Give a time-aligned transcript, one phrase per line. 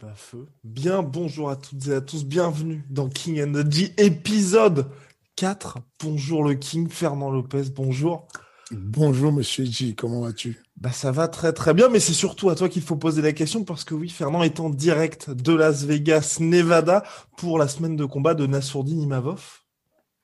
[0.00, 0.46] Ben, feu.
[0.62, 4.86] Bien bonjour à toutes et à tous, bienvenue dans King Energy épisode
[5.34, 5.78] 4.
[6.00, 8.28] Bonjour le King, Fernand Lopez, bonjour.
[8.70, 10.62] Bonjour Monsieur G, comment vas-tu?
[10.76, 13.32] Bah ça va très très bien, mais c'est surtout à toi qu'il faut poser la
[13.32, 17.02] question parce que oui, Fernand est en direct de Las Vegas, Nevada,
[17.36, 19.62] pour la semaine de combat de Nassourdine Imavov.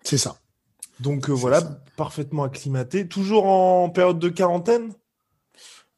[0.04, 0.37] C'est ça.
[1.01, 1.82] Donc euh, voilà, ça.
[1.96, 3.09] parfaitement acclimaté.
[3.09, 4.93] Toujours en période de quarantaine?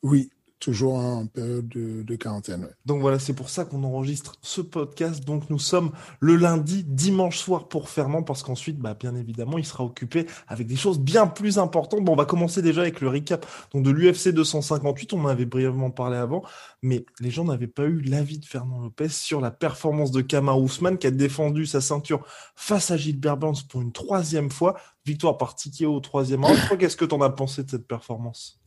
[0.02, 2.68] Oui, toujours en période de, quarantaine.
[2.86, 5.24] Donc voilà, c'est pour ça qu'on enregistre ce podcast.
[5.24, 9.66] Donc nous sommes le lundi, dimanche soir pour Fernand, parce qu'ensuite, bah, bien évidemment, il
[9.66, 12.04] sera occupé avec des choses bien plus importantes.
[12.04, 15.12] Bon, on va commencer déjà avec le recap de l'UFC 258.
[15.12, 16.42] On en avait brièvement parlé avant,
[16.82, 20.60] mais les gens n'avaient pas eu l'avis de Fernand Lopez sur la performance de Kamar
[20.60, 24.76] Ousmane qui a défendu sa ceinture face à Gilbert Burns pour une troisième fois.
[25.04, 26.58] Victoire par TKO au troisième round.
[26.78, 28.58] Qu'est-ce que t'en as pensé de cette performance?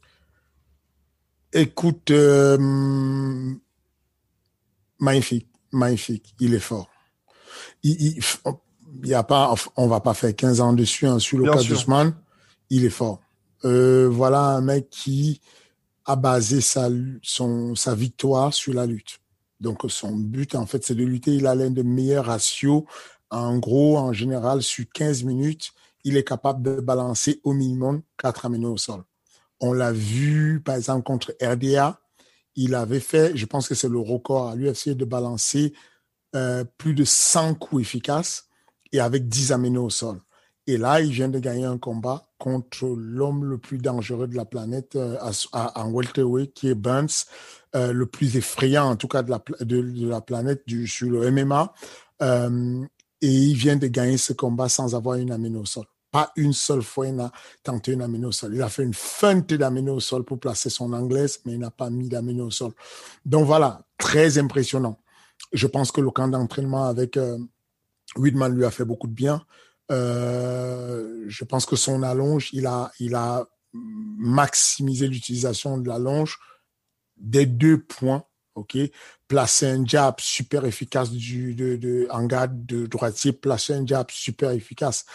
[1.51, 2.57] Écoute, euh,
[4.99, 6.89] magnifique, magnifique, il est fort.
[7.83, 8.23] Il, il,
[9.03, 11.63] il y a pas, on va pas faire 15 ans dessus hein, sur le cas
[11.63, 12.13] d'Ousmane,
[12.69, 13.19] il est fort.
[13.65, 15.41] Euh, voilà un mec qui
[16.05, 16.89] a basé sa,
[17.21, 19.19] son, sa victoire sur la lutte.
[19.59, 21.33] Donc son but, en fait, c'est de lutter.
[21.33, 22.83] Il a l'un des meilleurs ratios.
[23.29, 25.71] En gros, en général, sur 15 minutes,
[26.03, 29.03] il est capable de balancer au minimum 4 amenés au sol.
[29.59, 31.99] On l'a vu, par exemple, contre RDA.
[32.55, 35.73] Il avait fait, je pense que c'est le record à l'UFC de balancer
[36.35, 38.47] euh, plus de 100 coups efficaces
[38.91, 40.19] et avec 10 amenés au sol.
[40.69, 44.45] Et là, il vient de gagner un combat contre l'homme le plus dangereux de la
[44.45, 45.17] planète euh,
[45.53, 47.25] en welterweight, qui est Burns,
[47.75, 49.31] euh, le plus effrayant en tout cas de
[50.07, 51.73] la, planète du, sur le MMA.
[52.21, 52.85] Euh,
[53.21, 55.85] et il vient de gagner ce combat sans avoir une amenée au sol.
[56.11, 57.31] Pas une seule fois il n'a
[57.63, 58.55] tenté une amenée au sol.
[58.55, 61.71] Il a fait une feinte d'amenée au sol pour placer son anglaise, mais il n'a
[61.71, 62.71] pas mis d'amenée au sol.
[63.25, 64.99] Donc voilà, très impressionnant.
[65.53, 67.37] Je pense que le camp d'entraînement avec euh,
[68.15, 69.45] Whitman lui a fait beaucoup de bien.
[69.91, 76.39] Euh, je pense que son allonge, il a, il a maximisé l'utilisation de l'allonge
[77.17, 78.23] des deux points.
[78.55, 78.77] OK?
[79.27, 84.09] Placer un jab super efficace du, de, de, en garde de droitier, placer un jab
[84.11, 85.05] super efficace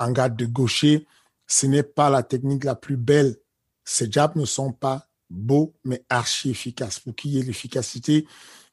[0.00, 1.06] en garde de gaucher.
[1.46, 3.36] Ce n'est pas la technique la plus belle.
[3.84, 6.98] Ces jabs ne sont pas beaux, mais archi efficaces.
[6.98, 8.26] Pour qu'il y ait l'efficacité,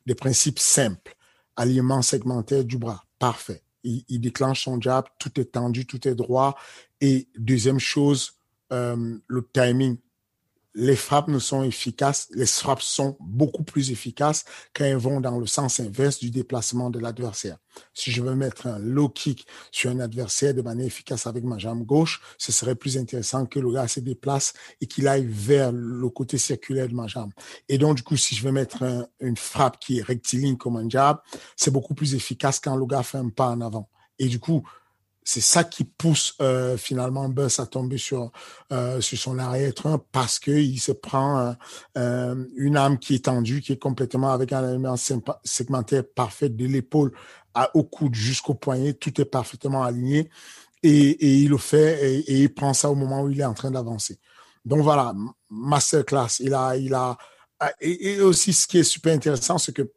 [0.08, 1.16] des principes simples.
[1.56, 3.04] Alignement segmentaire du bras.
[3.20, 6.58] Parfait il, déclenche son jab, tout est tendu, tout est droit.
[7.02, 8.34] Et deuxième chose,
[8.74, 9.98] euh, le timing.
[10.80, 14.46] Les frappes ne sont efficaces, les frappes sont beaucoup plus efficaces
[14.76, 17.58] quand elles vont dans le sens inverse du déplacement de l'adversaire.
[17.96, 21.58] Si je veux mettre un low kick sur un adversaire de manière efficace avec ma
[21.58, 25.72] jambe gauche, ce serait plus intéressant que le gars se déplace et qu'il aille vers
[25.72, 27.32] le côté circulaire de ma jambe.
[27.70, 30.78] Et donc, du coup, si je veux mettre un, une frappe qui est rectiligne comme
[30.78, 31.18] un jab,
[31.56, 33.90] c'est beaucoup plus efficace quand le gars fait un pas en avant.
[34.20, 34.62] Et du coup,
[35.28, 38.32] c'est ça qui pousse euh, finalement Buzz à tomber sur
[38.72, 41.54] euh, sur son arrière-train parce que il se prend
[41.98, 44.96] euh, une âme qui est tendue, qui est complètement avec un élément
[45.44, 47.12] segmentaire parfait de l'épaule
[47.74, 50.30] au coude jusqu'au poignet, tout est parfaitement aligné
[50.82, 53.72] et, il le fait et, il prend ça au moment où il est en train
[53.72, 54.20] d'avancer.
[54.64, 55.14] Donc voilà,
[55.50, 56.40] masterclass.
[56.40, 57.18] Il a il a
[57.82, 59.92] et, et aussi ce qui est super intéressant, c'est que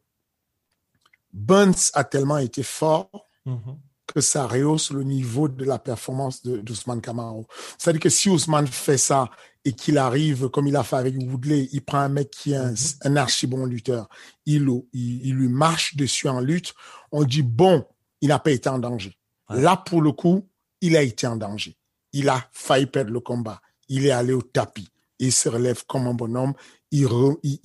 [1.31, 3.09] Burns a tellement été fort.
[3.45, 7.47] Mm -hmm que ça rehausse le niveau de la performance d'Ousmane Camaro.
[7.77, 9.29] C'est-à-dire que si Ousmane fait ça
[9.63, 12.57] et qu'il arrive, comme il a fait avec Woodley, il prend un mec qui est
[12.57, 12.73] un,
[13.03, 14.09] un archi bon lutteur,
[14.45, 16.73] il, il, il, lui marche dessus en lutte,
[17.11, 17.85] on dit, bon,
[18.21, 19.15] il n'a pas été en danger.
[19.49, 19.61] Ouais.
[19.61, 20.47] Là, pour le coup,
[20.81, 21.77] il a été en danger.
[22.13, 23.61] Il a failli perdre le combat.
[23.87, 24.89] Il est allé au tapis.
[25.19, 26.53] Il se relève comme un bonhomme.
[26.89, 27.59] Il, re, il,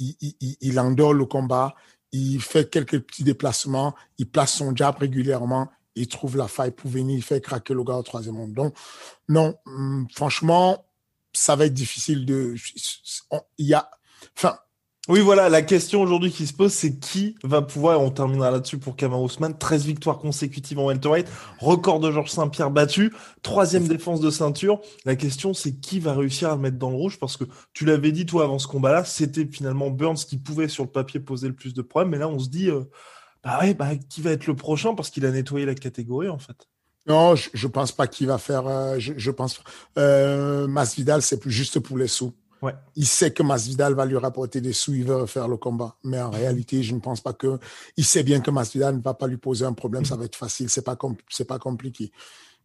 [0.61, 1.75] il endort le combat.
[2.13, 3.95] Il fait quelques petits déplacements.
[4.19, 7.97] Il place son jab régulièrement il trouve la faille pour venir faire craquer le gars
[7.97, 8.55] au troisième round.
[8.55, 8.75] Donc,
[9.29, 10.85] non, hum, franchement,
[11.33, 12.55] ça va être difficile de.
[13.59, 13.91] Il y a.
[14.37, 14.59] Enfin,
[15.09, 18.51] Oui, voilà, la question aujourd'hui qui se pose, c'est qui va pouvoir, et on terminera
[18.51, 21.29] là-dessus pour Kamar Ousmane, 13 victoires consécutives en welterweight,
[21.61, 23.13] record de Georges Saint-Pierre battu,
[23.43, 24.81] troisième défense de ceinture.
[25.05, 27.85] La question, c'est qui va réussir à le mettre dans le rouge, parce que tu
[27.85, 31.47] l'avais dit, toi, avant ce combat-là, c'était finalement Burns qui pouvait, sur le papier, poser
[31.47, 32.83] le plus de problèmes, mais là, on se dit, euh,
[33.47, 36.39] bah ouais, bah, qui va être le prochain, parce qu'il a nettoyé la catégorie, en
[36.39, 36.67] fait.
[37.07, 39.61] Non, je, je pense pas qu'il va faire, euh, je, je, pense,
[39.99, 42.33] euh, Masvidal, c'est plus juste pour les sous.
[42.61, 42.75] Ouais.
[42.97, 45.97] Il sait que Masvidal va lui rapporter des sous, il veut refaire le combat.
[46.03, 47.61] Mais en réalité, je ne pense pas que.
[47.97, 50.35] Il sait bien que Masvidal ne va pas lui poser un problème, ça va être
[50.35, 50.99] facile, c'est pas
[51.31, 52.11] c'est pas compliqué.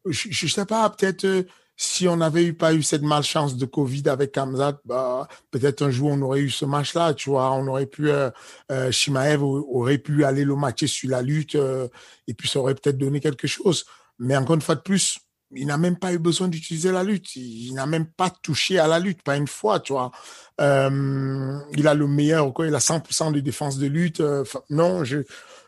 [0.08, 1.44] Je, je sais pas, peut-être euh,
[1.76, 5.90] si on n'avait eu pas eu cette malchance de Covid avec Kamzat, bah, peut-être un
[5.90, 8.30] jour on aurait eu ce match-là, tu vois, on aurait pu, euh,
[8.72, 11.88] euh, Shimaev aurait pu aller le matcher sur la lutte euh,
[12.28, 13.86] et puis ça aurait peut-être donné quelque chose.
[14.20, 15.20] Mais encore une fois de plus,
[15.54, 17.36] il n'a même pas eu besoin d'utiliser la lutte.
[17.36, 20.12] Il, n'a même pas touché à la lutte, pas une fois, tu vois.
[20.60, 22.54] Euh, il a le meilleur.
[22.60, 24.22] Il a 100% de défense de lutte.
[24.22, 25.20] Euh, non, je,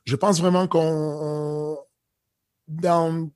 [0.05, 1.77] je pense vraiment qu'on,
[2.67, 3.29] dans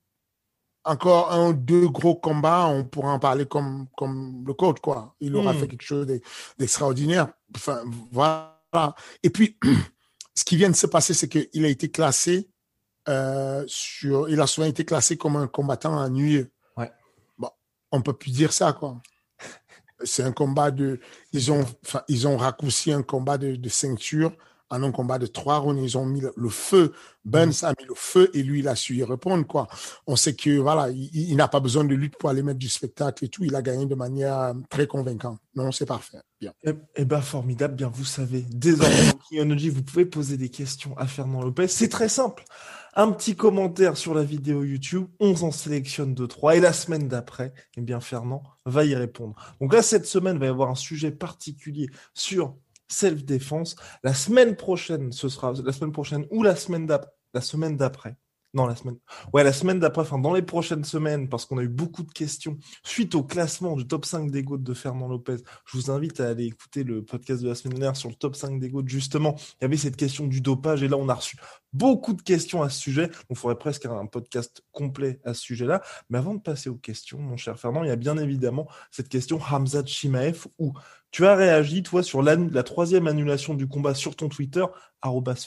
[0.88, 5.16] encore un, deux gros combats, on pourra en parler comme, comme le coach, quoi.
[5.20, 5.58] Il aura mmh.
[5.58, 6.08] fait quelque chose
[6.58, 7.28] d'extraordinaire.
[7.56, 8.58] Enfin, voilà.
[9.24, 9.58] Et puis,
[10.36, 12.50] ce qui vient de se passer, c'est qu'il a été classé
[13.10, 16.52] euh, sur, il a souvent été classé comme un combattant ennuyeux.
[16.78, 16.92] Ouais.
[17.38, 17.50] Bon,
[17.92, 19.02] on peut plus dire ça, quoi.
[20.04, 21.00] C'est un combat de,
[21.34, 21.66] ils ont,
[22.08, 24.32] ils ont raccourci un combat de, de ceinture
[24.70, 25.82] en un combat de trois rounds.
[25.82, 26.94] Ils ont mis le, feu.
[27.26, 27.66] Burns mmh.
[27.66, 29.68] a mis le feu et lui, il a su y répondre, quoi.
[30.06, 32.70] On sait que, voilà, il, il n'a pas besoin de lutte pour aller mettre du
[32.70, 33.44] spectacle et tout.
[33.44, 35.40] Il a gagné de manière euh, très convaincante.
[35.56, 36.20] Non, c'est parfait.
[36.40, 36.54] Bien.
[36.64, 37.76] Eh, eh ben, formidable.
[37.76, 41.68] Bien, vous savez, désormais, Kionoji, vous pouvez poser des questions à Fernand Lopez.
[41.68, 42.44] C'est très simple
[42.98, 47.08] un petit commentaire sur la vidéo YouTube, on en sélectionne deux, trois, et la semaine
[47.08, 49.36] d'après, eh bien Fernand va y répondre.
[49.62, 52.56] Donc là, cette semaine, il va y avoir un sujet particulier sur
[52.88, 53.76] self-défense.
[54.04, 58.18] La semaine prochaine, ce sera la semaine prochaine ou la semaine d'après, la semaine d'après,
[58.54, 58.98] non, la semaine.
[59.34, 62.12] Ouais, la semaine d'après, enfin, dans les prochaines semaines, parce qu'on a eu beaucoup de
[62.12, 65.38] questions suite au classement du top 5 des GOAT de Fernand Lopez.
[65.66, 68.36] Je vous invite à aller écouter le podcast de la semaine dernière sur le top
[68.36, 68.88] 5 des GOAT.
[68.88, 71.38] Justement, il y avait cette question du dopage et là, on a reçu
[71.78, 73.10] beaucoup de questions à ce sujet.
[73.30, 75.82] On ferait presque un podcast complet à ce sujet-là.
[76.10, 79.10] Mais avant de passer aux questions, mon cher Fernand, il y a bien évidemment cette
[79.10, 80.74] question Hamza Chimaev où
[81.12, 84.66] tu as réagi, toi, sur la, la troisième annulation du combat sur ton Twitter,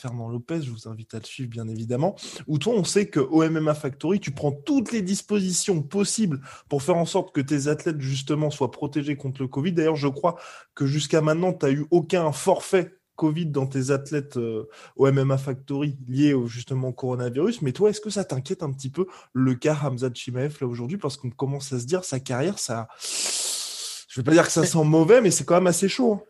[0.01, 2.17] Fernand Lopez, je vous invite à le suivre, bien évidemment,
[2.47, 6.83] où toi, on sait que au MMA Factory, tu prends toutes les dispositions possibles pour
[6.83, 9.73] faire en sorte que tes athlètes, justement, soient protégés contre le Covid.
[9.73, 10.37] D'ailleurs, je crois
[10.75, 15.37] que jusqu'à maintenant, tu n'as eu aucun forfait Covid dans tes athlètes euh, au MMA
[15.37, 17.61] Factory liés au, justement au coronavirus.
[17.61, 20.97] Mais toi, est-ce que ça t'inquiète un petit peu le cas Hamza Chimaev là aujourd'hui?
[20.97, 24.53] Parce qu'on commence à se dire, sa carrière, ça je ne vais pas dire que
[24.53, 26.15] ça sent mauvais, mais c'est quand même assez chaud.
[26.15, 26.23] Hein.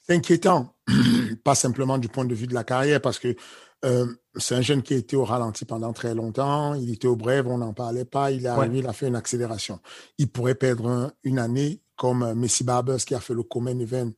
[0.00, 0.74] C'est inquiétant,
[1.44, 3.36] pas simplement du point de vue de la carrière, parce que
[3.84, 6.72] euh, c'est un jeune qui a été au ralenti pendant très longtemps.
[6.72, 8.30] Il était au brève, on n'en parlait pas.
[8.30, 8.80] Il est arrivé, ouais.
[8.80, 9.78] il a fait une accélération.
[10.16, 13.78] Il pourrait perdre un, une année comme euh, Messi Barbers qui a fait le Common
[13.78, 14.10] Event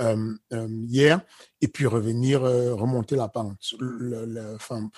[0.00, 1.20] euh, euh, hier
[1.60, 3.74] et puis revenir euh, remonter la pente.
[3.78, 4.90] Le, le, enfin,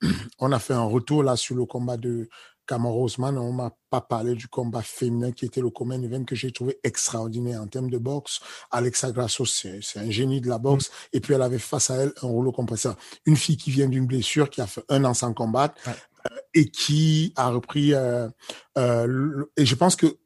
[0.38, 2.28] on a fait un retour là sur le combat de
[2.68, 6.36] Kamara Osman, on m'a pas parlé du combat féminin qui était le common event que
[6.36, 8.40] j'ai trouvé extraordinaire en termes de boxe.
[8.70, 10.90] Alexa Grasso, c'est un génie de la boxe.
[10.90, 11.16] Mm.
[11.16, 12.96] Et puis, elle avait face à elle un rouleau compresseur.
[13.24, 15.94] Une fille qui vient d'une blessure, qui a fait un an sans combattre ouais.
[16.30, 17.94] euh, et qui a repris.
[17.94, 18.28] Euh,
[18.76, 20.18] euh, et je pense que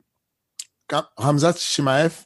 [0.88, 2.25] quand Ramzat Shimaev,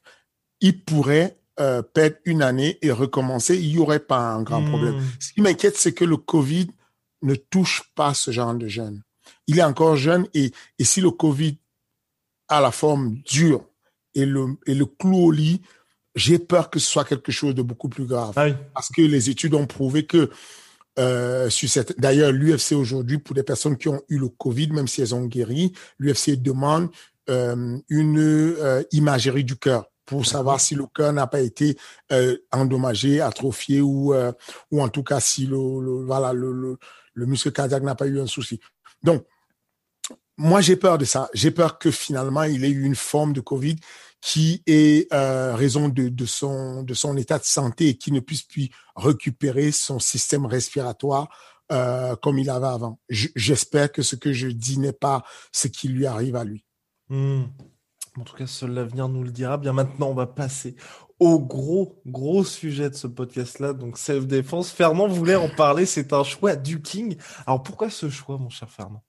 [0.61, 3.57] il pourrait euh, perdre une année et recommencer.
[3.57, 5.03] Il n'y aurait pas un grand problème.
[5.21, 6.69] Ce qui m'inquiète, c'est que le Covid
[7.23, 9.03] ne touche pas ce genre de jeunes
[9.47, 11.59] il est encore jeune et, et si le Covid
[12.49, 13.65] a la forme dure
[14.15, 15.61] et le, et le clou au lit,
[16.15, 18.33] j'ai peur que ce soit quelque chose de beaucoup plus grave.
[18.37, 18.55] Ah oui.
[18.73, 20.31] Parce que les études ont prouvé que
[20.99, 24.89] euh, sur cette, d'ailleurs, l'UFC aujourd'hui, pour des personnes qui ont eu le Covid, même
[24.89, 26.89] si elles ont guéri, l'UFC demande
[27.29, 31.77] euh, une euh, imagerie du cœur pour savoir si le cœur n'a pas été
[32.13, 34.33] euh, endommagé, atrophié ou euh,
[34.71, 36.79] ou en tout cas si le, le voilà le, le,
[37.13, 38.61] le muscle cardiaque n'a pas eu un souci.
[39.03, 39.27] Donc
[40.39, 41.29] moi, j'ai peur de ça.
[41.33, 43.77] J'ai peur que finalement, il ait eu une forme de Covid
[44.21, 48.21] qui est euh, raison de, de, son, de son état de santé et qui ne
[48.21, 51.29] puisse plus récupérer son système respiratoire
[52.23, 53.01] comme il avait avant.
[53.09, 56.65] J'espère que ce que je dis n'est pas ce qui lui arrive à lui.
[57.09, 57.43] Mmh.
[58.19, 59.59] En tout cas, seul l'avenir nous le dira.
[59.59, 60.77] Bien maintenant, on va passer
[61.19, 64.71] au gros, gros sujet de ce podcast-là, donc self-défense.
[64.71, 67.17] Fernand voulait en parler, c'est un choix du King.
[67.47, 69.03] Alors pourquoi ce choix, mon cher Fernand?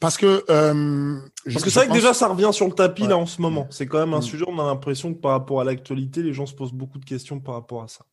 [0.00, 0.44] Parce que.
[0.48, 3.40] Euh, parce que c'est vrai que déjà, ça revient sur le tapis là en ce
[3.40, 3.66] moment.
[3.70, 4.22] C'est quand même un mm.
[4.22, 7.04] sujet, on a l'impression que par rapport à l'actualité, les gens se posent beaucoup de
[7.04, 8.04] questions par rapport à ça.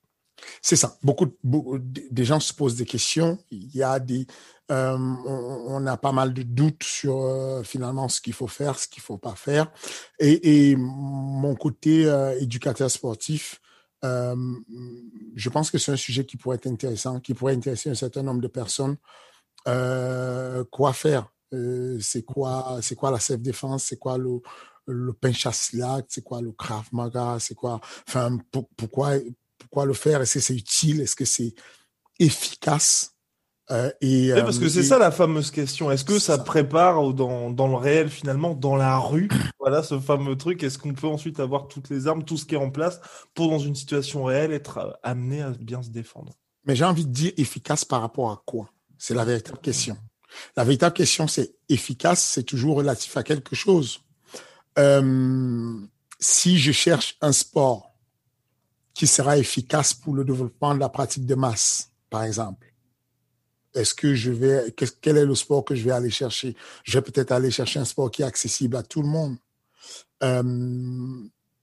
[0.62, 0.98] C'est ça.
[1.04, 3.38] Beaucoup, beaucoup, des gens se posent des questions.
[3.52, 4.26] Il y a des,
[4.72, 8.88] euh, on, a pas mal de doutes sur euh, finalement ce qu'il faut faire, ce
[8.88, 9.72] qu'il faut pas faire.
[10.20, 13.62] Et, mon côté euh, éducateur sportif,
[14.04, 18.22] je pense que c'est un sujet qui pourrait être intéressant, qui pourrait intéresser un certain
[18.22, 18.98] nombre de personnes.
[20.72, 21.32] quoi faire?
[22.00, 24.42] C'est quoi, c'est quoi la self défense C'est quoi le
[24.88, 27.38] le pinchasilak C'est quoi le krav maga?
[27.40, 28.38] C'est quoi Enfin,
[28.78, 29.14] pourquoi
[29.58, 30.22] pourquoi le faire?
[30.22, 31.02] Est-ce que c'est utile?
[31.02, 31.56] Est-ce que c'est
[32.20, 33.15] efficace?
[33.72, 35.90] Euh, et, oui, parce que euh, c'est ça la fameuse question.
[35.90, 39.28] Est-ce que ça, prépare dans, dans, le réel finalement, dans la rue,
[39.60, 40.64] voilà ce fameux truc?
[40.64, 43.02] Est-ce qu'on peut ensuite avoir toutes les armes, tout ce qui est en place
[43.34, 46.34] pour dans une situation réelle être euh, amené à bien se défendre?
[46.66, 48.70] Mais j'ai envie de dire efficace par rapport à quoi?
[48.98, 49.98] C'est la véritable question.
[50.56, 54.02] La véritable question, c'est efficace, c'est toujours relatif à quelque chose.
[54.78, 55.80] Euh,
[56.20, 57.94] si je cherche un sport
[58.94, 62.75] qui sera efficace pour le développement de la pratique de masse, par exemple.
[63.76, 66.56] Est-ce que je vais, quel est le sport que je vais aller chercher?
[66.84, 69.38] Je vais peut-être aller chercher un sport qui est accessible à tout le monde.
[70.24, 70.44] Euh,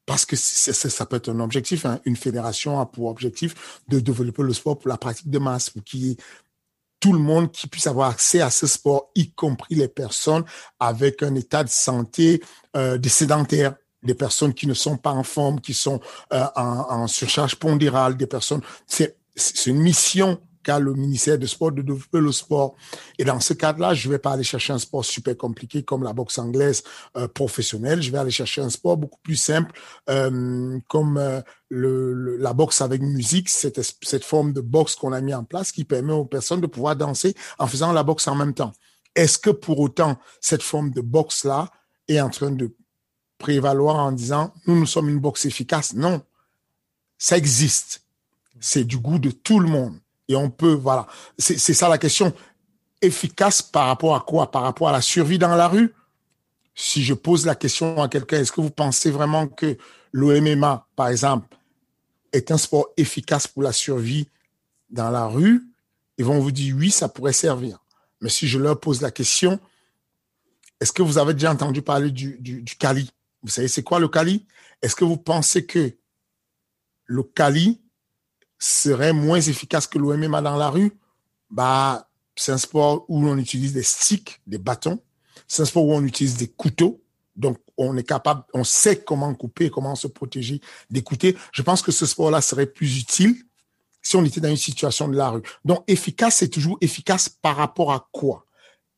[0.05, 1.87] parce que ça peut être un objectif.
[1.87, 2.01] Hein.
[2.05, 5.83] Une fédération a pour objectif de développer le sport pour la pratique de masse, pour
[5.85, 6.17] qu'il y ait
[7.01, 10.45] tout le monde qui puisse avoir accès à ce sport, y compris les personnes
[10.79, 12.41] avec un état de santé
[12.77, 16.01] euh, des personnes qui ne sont pas en forme, qui sont
[16.33, 18.63] euh, en, surcharge pondérale, des personnes.
[18.87, 19.17] C'est
[19.67, 22.77] une mission qu'a le ministère des Sports de le sport.
[23.19, 26.13] Et dans ce cadre-là, je vais pas aller chercher un sport super compliqué comme la
[26.13, 26.83] boxe anglaise
[27.17, 28.03] euh, professionnelle.
[28.03, 29.73] Je vais aller chercher un sport beaucoup plus simple
[30.09, 35.35] euh, comme le, la boxe avec musique, cette, cette forme de boxe qu'on a mis
[35.35, 38.55] en place qui permet aux personnes de pouvoir danser en faisant la boxe en même
[38.55, 38.73] temps.
[39.15, 41.71] Est-ce que pour autant cette forme de boxe-là
[42.09, 42.75] est en train de
[43.39, 45.95] prévaloir en disant nous, nous sommes une boxe efficace?
[45.95, 46.23] Non,
[47.19, 48.03] ça existe.
[48.61, 49.99] C'est du goût de tout le monde.
[50.29, 51.07] Et on peut, voilà.
[51.39, 52.33] C'est ça la question.
[53.01, 54.51] Efficace par rapport à quoi?
[54.51, 55.93] Par rapport à la survie dans la rue?
[56.75, 59.77] Si je pose la question à quelqu'un, est-ce que vous pensez vraiment que
[60.13, 61.49] l'OMMA, par exemple,
[62.33, 64.29] est un sport efficace pour la survie
[64.89, 65.63] dans la rue?
[66.17, 67.79] Ils vont vous dire oui, ça pourrait servir.
[68.21, 69.59] Mais si je leur pose la question,
[70.81, 73.11] est-ce que vous avez déjà entendu parler du, du, du Cali?
[73.43, 74.47] Vous savez, c'est quoi le Kali
[74.81, 75.93] Est-ce que vous pensez que
[77.05, 77.82] le Kali
[78.63, 80.93] serait moins efficace que l'OMMA dans la rue
[81.51, 85.01] Bah, c'est un sport où on utilise des sticks, des bâtons.
[85.49, 87.03] C'est un sport où on utilise des couteaux.
[87.35, 91.37] Donc, on est capable, on sait comment couper, comment se protéger d'écouter.
[91.53, 93.35] Je pense que ce sport-là serait plus utile
[94.03, 95.43] si on était dans une situation de la rue.
[95.65, 98.47] Donc, efficace, c'est toujours efficace par rapport à quoi?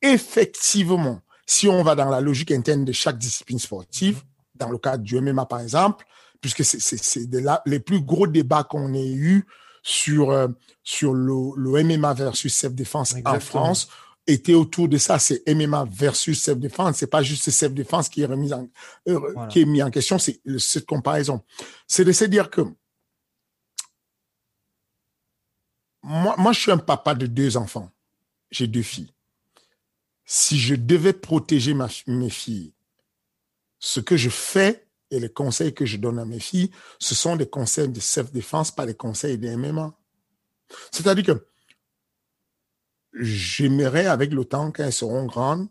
[0.03, 4.23] Effectivement, si on va dans la logique interne de chaque discipline sportive,
[4.55, 6.07] dans le cadre du MMA par exemple,
[6.45, 7.27] puisque c'est
[7.65, 9.47] les plus gros débats qu'on ait eu
[9.83, 10.49] sur, euh,
[10.83, 13.89] sur le, le, MMA versus self-défense en France
[14.27, 15.19] était autour de ça.
[15.19, 16.99] C'est MMA versus self-défense.
[16.99, 18.69] C'est pas juste self-défense qui est remis en,
[19.09, 20.19] euh, qui est mis en question.
[20.19, 21.43] C'est cette comparaison.
[21.87, 22.61] C'est de se dire que
[26.03, 27.91] moi, moi, je suis un papa de deux enfants.
[28.51, 29.15] J'ai deux filles.
[30.27, 32.75] Si je devais protéger ma, mes filles
[33.79, 37.37] ce que je fais et les conseils que je donne à mes filles, ce sont
[37.37, 39.95] des conseils de self-défense, pas des conseils de MMA.
[40.91, 41.47] C'est-à-dire que
[43.13, 45.69] j'aimerais, avec le temps, quand elles seront grandes,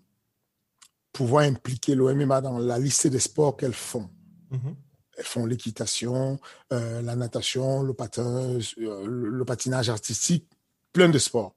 [1.12, 4.10] pouvoir impliquer l'OMMA dans la liste des sports qu'elles font.
[4.52, 4.76] Mm-hmm.
[5.18, 6.40] Elles font l'équitation,
[6.72, 10.50] euh, la natation, le, patin, euh, le patinage artistique,
[10.92, 11.56] plein de sports.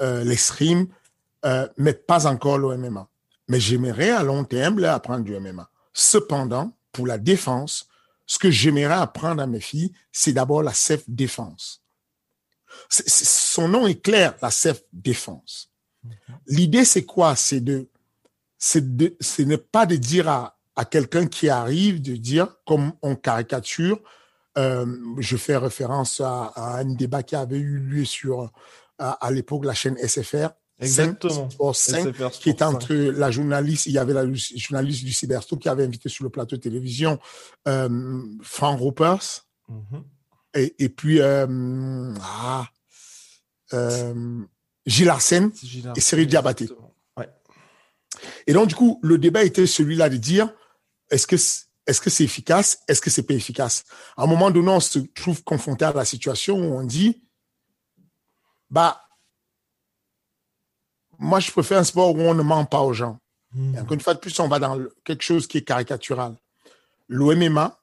[0.00, 0.86] Euh, l'escrime,
[1.76, 3.08] mais pas encore l'OMMA.
[3.48, 5.70] Mais j'aimerais à long terme leur apprendre du MMA.
[5.94, 7.86] Cependant, pour la défense,
[8.26, 11.80] ce que j'aimerais apprendre à mes filles, c'est d'abord la self-défense.
[12.90, 15.70] Son nom est clair, la self-défense.
[16.48, 17.36] L'idée, c'est quoi?
[17.36, 17.88] C'est de,
[18.58, 22.92] c'est de, ce n'est pas de dire à, à quelqu'un qui arrive de dire, comme
[23.02, 24.00] on caricature,
[24.56, 24.84] euh,
[25.18, 28.50] je fais référence à, à, un débat qui avait eu lieu sur,
[28.98, 30.48] à, à l'époque, la chaîne SFR,
[30.80, 31.50] Exactement.
[31.50, 35.68] Sport 5, qui est entre la journaliste, il y avait la journaliste du Cybersto qui
[35.68, 37.18] avait invité sur le plateau de télévision
[37.66, 40.02] euh, Frank Ropers mm-hmm.
[40.54, 42.68] et, et, puis euh, ah,
[43.72, 44.40] euh,
[44.86, 45.50] Gilles Arsène
[45.96, 46.68] et Cyril Diabaté.
[47.16, 47.28] Ouais.
[48.46, 50.52] Et donc, du coup, le débat était celui-là de dire
[51.10, 51.36] est-ce que
[51.86, 53.84] est-ce que c'est efficace Est-ce que c'est pas efficace?
[54.16, 57.22] À un moment donné, on se trouve confronté à la situation où on dit
[58.70, 59.07] bah
[61.18, 63.18] moi, je préfère un sport où on ne ment pas aux gens.
[63.52, 63.76] Hmm.
[63.76, 66.36] Encore une fois de plus, on va dans quelque chose qui est caricatural.
[67.08, 67.78] L'OMMA,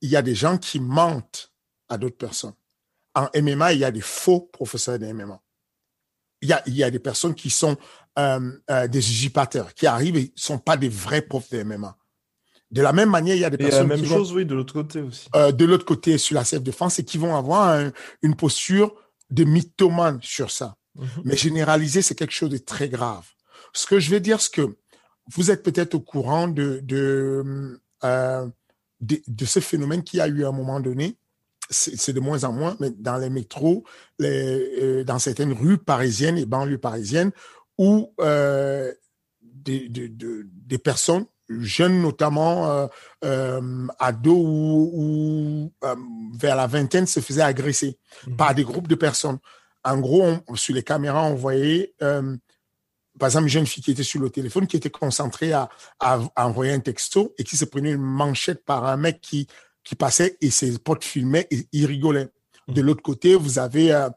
[0.00, 1.52] il y a des gens qui mentent
[1.88, 2.54] à d'autres personnes.
[3.14, 5.40] En MMA, il y a des faux professeurs de MMA.
[6.40, 7.76] Il y a, il y a des personnes qui sont
[8.18, 11.96] euh, euh, des usurpateurs, qui arrivent et ne sont pas des vrais profs de MMA.
[12.70, 14.46] De la même manière, il y a des Et la même qui chose, vont, oui,
[14.46, 15.28] de l'autre côté aussi.
[15.36, 18.94] euh, de l'autre côté sur la self-défense et qui vont avoir un- une posture
[19.30, 20.76] de mythomane sur ça.
[20.96, 21.06] Mhm.
[21.24, 23.26] Mais généraliser, c'est quelque chose de très grave.
[23.72, 24.76] Ce que je vais dire, c'est que
[25.34, 28.46] vous êtes peut-être au courant de, de, euh,
[29.00, 31.16] de, de ce phénomène qui a eu à un moment donné.
[31.70, 33.84] C'est de moins en moins, mais dans les métros,
[34.18, 34.28] les,
[34.82, 37.30] euh, dans certaines rues parisiennes et banlieues parisiennes,
[37.78, 38.92] où euh,
[39.40, 42.88] des, des, personnes, jeunes notamment,
[43.98, 45.72] ados ou, ou,
[46.36, 47.96] vers la vingtaine, se faisaient agresser
[48.26, 48.36] Mhm.
[48.36, 49.38] par des groupes de personnes.
[49.84, 52.36] En gros, on- sur les caméras, on voyait, euh,
[53.18, 55.68] par exemple, une jeune fille qui était sur le téléphone, qui était concentrée à,
[56.00, 59.46] à- à envoyer un texto et qui se prenait une manchette par un mec qui,
[59.84, 62.28] qui passait et ses potes filmaient et ils rigolaient.
[62.68, 64.08] De l'autre côté, vous avez euh,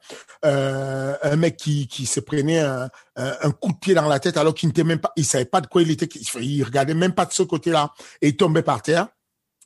[0.45, 4.19] euh, un mec qui, qui se prenait un, un, un coup de pied dans la
[4.19, 6.07] tête alors qu'il n'était même pas, il savait pas de quoi il était,
[6.39, 7.91] il regardait même pas de ce côté-là
[8.21, 9.07] et il tombait par terre,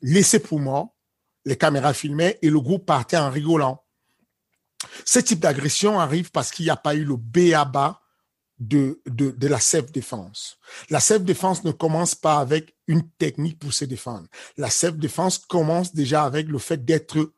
[0.00, 0.96] laissé pour mort.
[1.44, 3.84] Les caméras filmaient et le groupe partait en rigolant.
[5.04, 8.00] Ce type d'agression arrive parce qu'il n'y a pas eu le B.A.B.A.
[8.58, 10.58] de, de, de la self-défense.
[10.88, 14.26] La self-défense ne commence pas avec une technique pour se défendre.
[14.56, 17.32] La self-défense commence déjà avec le fait d'être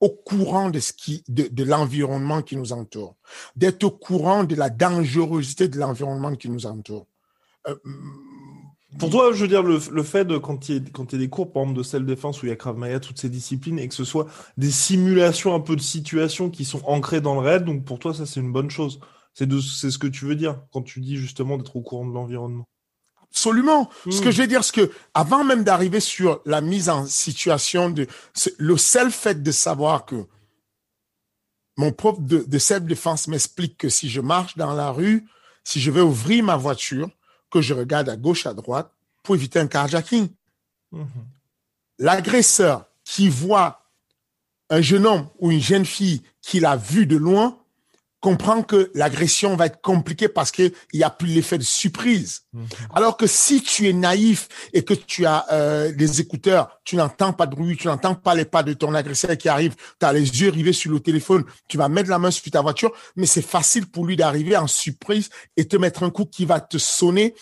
[0.00, 3.16] au courant de ce qui, de, de l'environnement qui nous entoure,
[3.56, 7.06] d'être au courant de la dangerosité de l'environnement qui nous entoure.
[7.68, 7.76] Euh,
[8.98, 10.82] Pour toi, je veux dire, le, le fait de, quand il y, a-
[11.14, 13.28] y des cours, par exemple, de self-défense où il y a Krav Maga, toutes ces
[13.28, 17.34] disciplines, et que ce soit des simulations un peu de situations qui sont ancrées dans
[17.34, 19.00] le réel, donc pour toi, ça, c'est une bonne chose.
[19.34, 19.48] C'est
[19.90, 22.64] ce que tu veux dire quand tu dis justement d'être au courant de l'environnement.
[23.30, 23.90] Absolument.
[24.08, 24.24] Ce Hmm.
[24.24, 28.06] que je veux dire, c'est que avant même d'arriver sur la mise en situation de
[28.58, 30.24] le seul fait de savoir que
[31.76, 35.26] mon prof de, de self-défense m'explique que si je marche dans la rue,
[35.64, 37.10] si je vais ouvrir ma voiture,
[37.54, 38.90] que je regarde à gauche, à droite,
[39.22, 40.28] pour éviter un carjacking.
[40.90, 41.06] Mhm.
[42.00, 43.84] L'agresseur qui voit
[44.70, 47.56] un jeune homme ou une jeune fille qu'il a vu de loin
[48.24, 52.44] comprend que l'agression va être compliquée parce qu'il n'y a plus l'effet de surprise.
[52.54, 52.66] Mhm.
[52.94, 57.34] Alors que si tu es naïf et que tu as euh, des écouteurs, tu n'entends
[57.34, 60.12] pas de bruit, tu n'entends pas les pas de ton agresseur qui arrive, tu as
[60.14, 63.26] les yeux rivés sur le téléphone, tu vas mettre la main sur ta voiture, mais
[63.26, 66.78] c'est facile pour lui d'arriver en surprise et te mettre un coup qui va te
[66.78, 67.34] sonner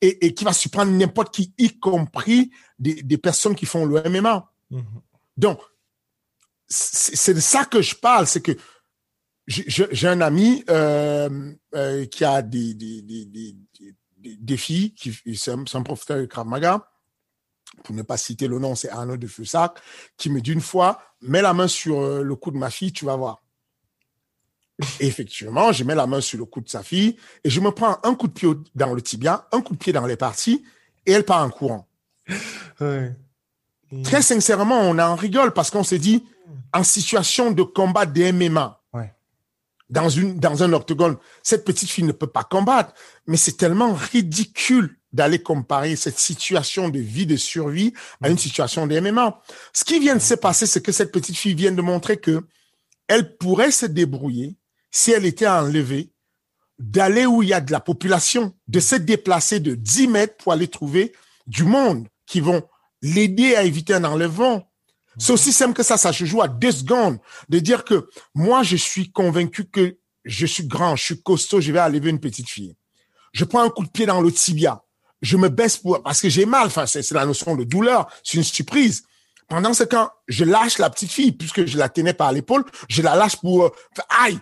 [0.00, 4.02] et, et qui va surprendre n'importe qui, y compris des, des personnes qui font le
[4.08, 4.50] MMA.
[4.70, 4.84] Mhm.
[5.36, 5.60] Donc,
[6.66, 8.56] c'est de ça que je parle, c'est que
[9.50, 13.56] j'ai- un ami euh, euh, qui a des, des, des, des,
[14.18, 16.88] des, des filles, qui c'est un, professeur de Krav Maga,
[17.82, 19.78] pour ne pas citer le nom, c'est Arnaud de Fussac,
[20.16, 22.92] qui me dit une fois, mets la main sur euh, le cou de ma fille,
[22.92, 23.42] tu vas voir.
[24.98, 27.70] Et effectivement, je mets la main sur le cou de sa fille et je me
[27.70, 30.64] prends un coup de pied dans le tibia, un coup de pied dans les parties
[31.06, 31.86] et elle part en courant.
[32.80, 33.14] Ouais.
[34.04, 36.24] Très sincèrement, on en rigole parce qu'on s'est dit,
[36.72, 38.79] en situation de combat des MMA.
[39.90, 42.94] Dans, un octogone, cette petite fille ne peut pas combattre.
[43.26, 48.86] Mais c'est tellement ridicule d'aller comparer cette situation de vie, de survie à une situation
[48.86, 49.40] de MMA.
[49.72, 52.44] Ce qui vient de se passer, c'est que cette petite fille vient de montrer que
[53.08, 54.56] elle pourrait se débrouiller
[54.92, 56.12] si elle était enlevée,
[56.78, 60.52] d'aller où il y a de la population, de se déplacer de 10 mètres pour
[60.52, 61.12] aller trouver
[61.46, 62.62] du monde qui vont
[63.02, 64.69] l'aider à éviter un enlèvement.
[65.18, 67.18] C'est aussi simple que ça, ça se joue à deux secondes.
[67.48, 71.72] De dire que moi, je suis convaincu que je suis grand, je suis costaud, je
[71.72, 72.76] vais enlever une petite fille.
[73.32, 74.84] Je prends un coup de pied dans le tibia.
[75.22, 76.66] Je me baisse pour, parce que j'ai mal.
[76.66, 78.10] Enfin, c'est la notion de douleur.
[78.22, 79.04] C'est une surprise.
[79.48, 83.02] Pendant ce temps, je lâche la petite fille, puisque je la tenais par l'épaule, je
[83.02, 83.70] la lâche pour, euh,
[84.20, 84.38] aïe,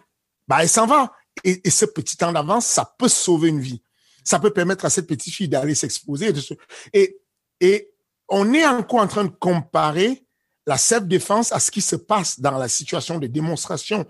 [0.46, 1.12] bah, elle s'en va.
[1.44, 3.82] Et, et ce petit temps d'avance, ça peut sauver une vie.
[4.22, 6.30] Ça peut permettre à cette petite fille d'aller s'exposer.
[6.30, 6.58] et
[6.92, 7.20] Et,
[7.60, 7.90] et
[8.28, 10.26] on est encore en train de comparer
[10.68, 14.06] la self-défense à ce qui se passe dans la situation de démonstration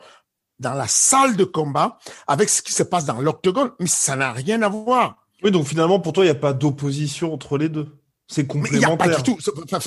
[0.59, 3.71] dans la salle de combat avec ce qui se passe dans l'octogone.
[3.79, 5.25] Mais ça n'a rien à voir.
[5.45, 7.87] Oui, donc finalement, pour toi, il n'y a pas d'opposition entre les deux.
[8.27, 9.23] C'est Mais il n'y a pas complémentaire.
[9.23, 9.39] du tout.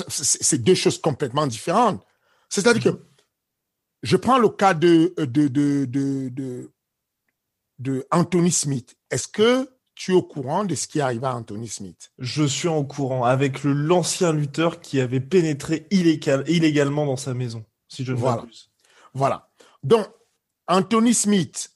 [0.08, 2.02] C'est- deux choses complètement différentes.
[2.48, 3.02] C'est-à-dire que
[4.02, 6.70] je prends le cas de, de, de,
[7.78, 8.96] de Anthony Smith.
[9.10, 9.68] Est-ce que
[10.04, 12.10] tu es au courant de ce qui arrive à Anthony Smith?
[12.18, 17.64] Je suis en courant avec l'ancien lutteur qui avait pénétré illégal- illégalement dans sa maison,
[17.88, 18.38] si je ne Voilà.
[18.42, 18.70] m'abuse.
[19.14, 19.48] Voilà.
[19.84, 20.06] Donc,
[20.66, 21.70] Anthony Smith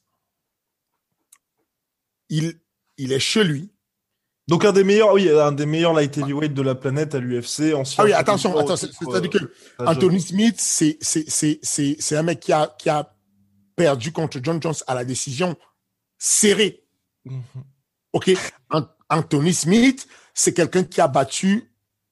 [2.29, 2.59] il,
[2.99, 3.71] il est chez lui.
[4.49, 7.73] Donc un des meilleurs, oui, un des meilleurs light heavyweight de la planète à l'UFC.
[7.99, 11.61] Ah oui, attention, attention, c'est-à-dire que Anthony Smith, c'est c'est c'est
[11.99, 13.13] c'est un mec qui a qui a
[13.75, 15.57] perdu contre John Jones à la décision
[16.19, 16.85] serrée.
[17.25, 17.43] Mhm.
[18.13, 18.31] Ok,
[19.09, 21.71] Anthony Smith, c'est quelqu'un qui a battu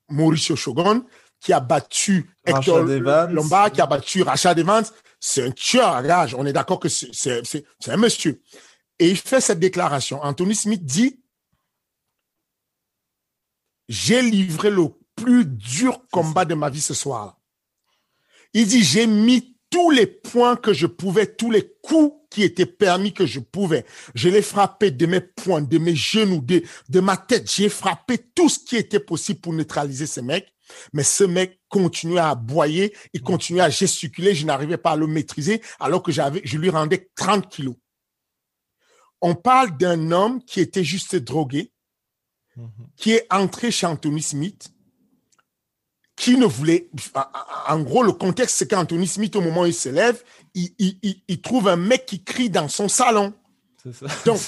[0.09, 1.05] Mauricio Shogun,
[1.41, 2.83] qui a battu Hector
[3.29, 4.85] Lombard, qui a battu Rashad Evans.
[5.21, 6.35] C'est un tueur à gage.
[6.35, 8.43] On est d'accord que c'est un monsieur.
[8.99, 10.23] Et il fait cette déclaration.
[10.23, 11.21] Anthony Smith dit
[13.89, 17.39] J'ai livré le plus dur combat de ma vie ce soir.
[18.53, 22.65] Il dit J'ai mis tous les points que je pouvais, tous les coups qui étaient
[22.65, 23.85] permis que je pouvais.
[24.15, 27.51] Je l'ai frappé de mes poings, de mes genoux, de, de ma tête.
[27.53, 30.55] J'ai frappé tout ce qui était possible pour neutraliser ce mec.
[30.93, 35.09] Mais ce mec continuait à aboyer, il continuait à gesticuler, je n'arrivais pas à le
[35.09, 37.75] maîtriser alors que j'avais, je lui rendais 30 kilos.
[39.21, 41.73] On parle d'un homme qui était juste drogué,
[42.57, 42.71] mhm.
[42.97, 44.73] qui est entré chez Anthony Smith,
[46.17, 46.91] qui ne voulait.
[47.69, 50.23] En gros, le contexte, c'est qu'Anthony Smith, au moment où il se lève,
[50.55, 53.35] il, trouve un mec qui crie dans son salon.
[53.93, 54.41] Ça, Donc,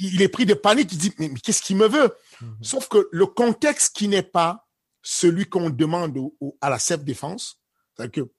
[0.00, 2.14] Il, est pris de panique, il dit Mais, qu'est-ce qu'il me veut?
[2.40, 2.56] Mhm.
[2.62, 4.66] Sauf que le contexte qui n'est pas
[5.02, 6.16] celui qu'on demande
[6.60, 7.60] à la self-défense,
[7.96, 8.30] c'est que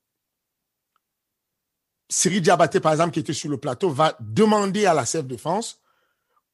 [2.10, 5.80] Cyril Diabaté, par exemple, qui était sur le plateau, va demander à la self-défense,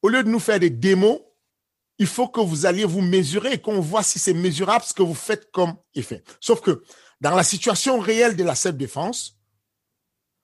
[0.02, 1.20] au lieu de nous faire des démos,
[1.98, 5.02] il faut que vous alliez vous mesurer et qu'on voit si c'est mesurable ce que
[5.02, 6.22] vous faites comme effet.
[6.40, 6.82] Sauf que
[7.20, 9.38] dans la situation réelle de la self-défense,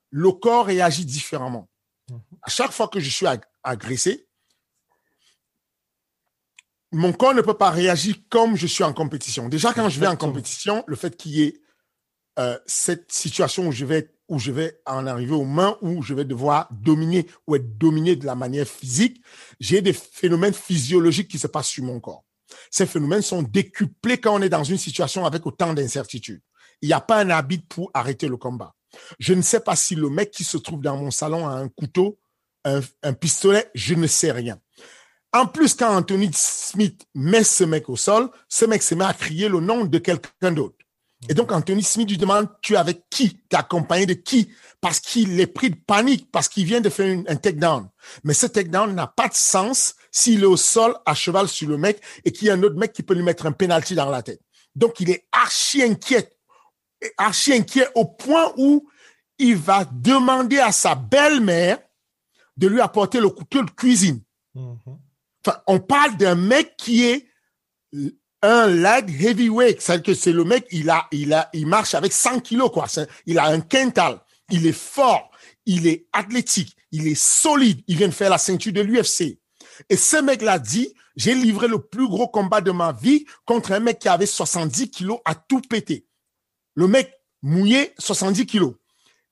[0.09, 1.69] le corps réagit différemment.
[2.41, 3.25] À chaque fois que je suis
[3.63, 4.27] agressé,
[6.91, 9.49] mon corps ne peut pas réagir comme je suis en compétition.
[9.49, 11.61] Déjà, quand je vais en compétition, le fait qu'il y ait
[12.39, 16.13] euh, cette situation où je vais où je vais en arriver aux mains où je
[16.13, 19.21] vais devoir dominer ou être dominé de la manière physique,
[19.59, 22.23] j'ai des phénomènes physiologiques qui se passent sur mon corps.
[22.71, 26.41] Ces phénomènes sont décuplés quand on est dans une situation avec autant d'incertitudes.
[26.81, 28.75] Il n'y a pas un habit pour arrêter le combat.
[29.19, 31.67] Je ne sais pas si le mec qui se trouve dans mon salon a un
[31.69, 32.19] couteau,
[32.65, 34.59] un, un pistolet, je ne sais rien.
[35.31, 39.13] En plus, quand Anthony Smith met ce mec au sol, ce mec se met à
[39.13, 40.77] crier le nom de quelqu'un d'autre.
[41.29, 43.33] Et donc, Anthony Smith lui demande, tu es avec qui?
[43.33, 44.49] Tu es accompagné de qui?
[44.81, 47.89] Parce qu'il est pris de panique, parce qu'il vient de faire un takedown.
[48.23, 51.77] Mais ce takedown n'a pas de sens s'il est au sol, à cheval sur le
[51.77, 54.09] mec, et qu'il y a un autre mec qui peut lui mettre un penalty dans
[54.09, 54.41] la tête.
[54.75, 56.29] Donc, il est archi inquiet,
[57.17, 58.89] archi inquiet au point où
[59.37, 61.79] il va demander à sa belle-mère
[62.57, 64.21] de lui apporter le couteau de cuisine.
[64.55, 64.97] Mm-hmm.
[65.45, 67.27] Enfin, on parle d'un mec qui est
[68.43, 69.81] un light heavyweight.
[69.81, 72.85] C'est-à-dire que c'est le mec, il a, il a, il marche avec 100 kilos, quoi.
[73.25, 74.19] Il a un quintal.
[74.51, 75.31] Il est fort.
[75.65, 76.75] Il est athlétique.
[76.91, 77.81] Il est solide.
[77.87, 79.39] Il vient de faire la ceinture de l'UFC.
[79.89, 83.79] Et ce mec-là dit, j'ai livré le plus gros combat de ma vie contre un
[83.79, 86.05] mec qui avait 70 kilos à tout péter.
[86.75, 88.75] Le mec mouillé 70 kilos.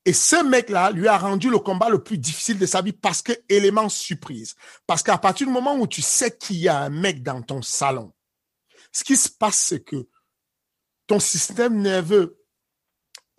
[0.05, 3.21] Et ce mec-là lui a rendu le combat le plus difficile de sa vie parce
[3.21, 4.55] que élément surprise.
[4.87, 7.61] Parce qu'à partir du moment où tu sais qu'il y a un mec dans ton
[7.61, 8.11] salon
[8.91, 10.07] ce qui se passe, c'est que
[11.07, 12.41] ton système nerveux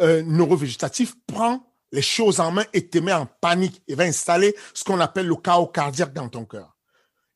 [0.01, 4.57] euh, neurovégétatif prend les choses en main et te met en panique et va installer
[4.75, 6.77] ce qu'on appelle le chaos cardiaque dans ton cœur.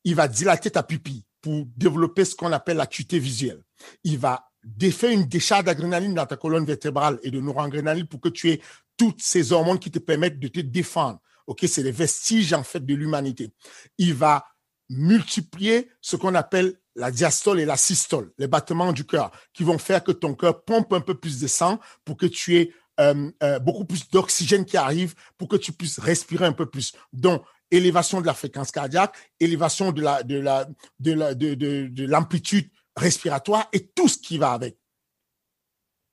[0.05, 3.63] Il va dilater ta pupille pour développer ce qu'on appelle l'acuité visuelle.
[4.03, 8.29] Il va défaire une décharge d'adrénaline dans ta colonne vertébrale et de noradrénaline pour que
[8.29, 8.61] tu aies
[8.97, 11.21] toutes ces hormones qui te permettent de te défendre.
[11.47, 13.53] OK, c'est les vestiges en fait de l'humanité.
[13.99, 14.45] Il va
[14.89, 19.79] multiplier ce qu'on appelle la diastole et la systole, les battements du cœur, qui vont
[19.79, 23.31] faire que ton cœur pompe un peu plus de sang pour que tu aies euh,
[23.43, 26.95] euh, beaucoup plus d'oxygène qui arrive, pour que tu puisses respirer un peu plus.
[27.13, 30.67] Donc, élévation de la fréquence cardiaque, élévation de la de la
[30.99, 34.79] de la de, de, l'amplitude respiratoire et tout ce qui va avec.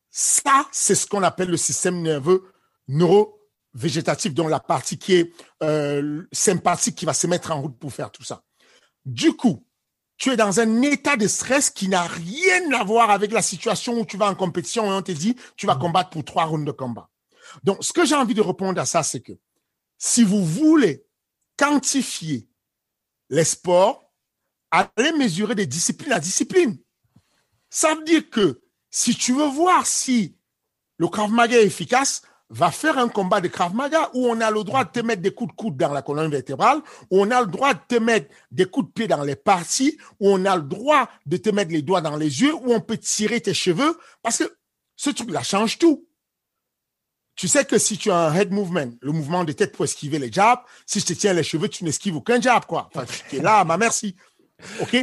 [0.10, 2.44] Ça, c'est ce qu'on appelle le système nerveux
[2.90, 7.94] neurovégétatif, donc la partie qui est euh, sympathique qui va se mettre en route pour
[7.94, 8.44] faire tout ça.
[9.06, 9.66] Du coup,
[10.24, 14.00] tu es dans un état de stress qui n'a rien à voir avec la situation
[14.00, 15.80] où tu vas en compétition et on te dit, tu vas mm.
[15.80, 17.10] combattre pour trois rounds de combat.
[17.66, 19.34] Donc, ce que j'ai envie de répondre à ça, c'est que
[19.98, 21.06] si vous voulez
[21.58, 22.48] quantifier
[23.30, 24.02] les sports,
[24.72, 26.78] allez mesurer des disciplines à discipline.
[27.70, 30.38] Ça veut dire que si tu veux voir si
[31.00, 32.22] le Krav Maga est efficace,
[32.54, 35.22] va faire un combat de Krav Maga où on a le droit de te mettre
[35.22, 37.96] des coups de coude dans la colonne vertébrale, où on a le droit de te
[37.96, 41.50] mettre des coups de pied dans les parties, où on a le droit de te
[41.50, 44.56] mettre les doigts dans les yeux, où on peut tirer tes cheveux, parce que
[44.96, 46.08] ce truc-là change tout.
[47.36, 50.20] Tu sais que si tu as un head movement, le mouvement de tête pour esquiver
[50.20, 52.90] les jabs, si je te tiens les cheveux, tu n'esquives aucun jab, quoi.
[52.94, 54.16] Enfin, tu es là, ma merci.
[54.80, 54.96] OK?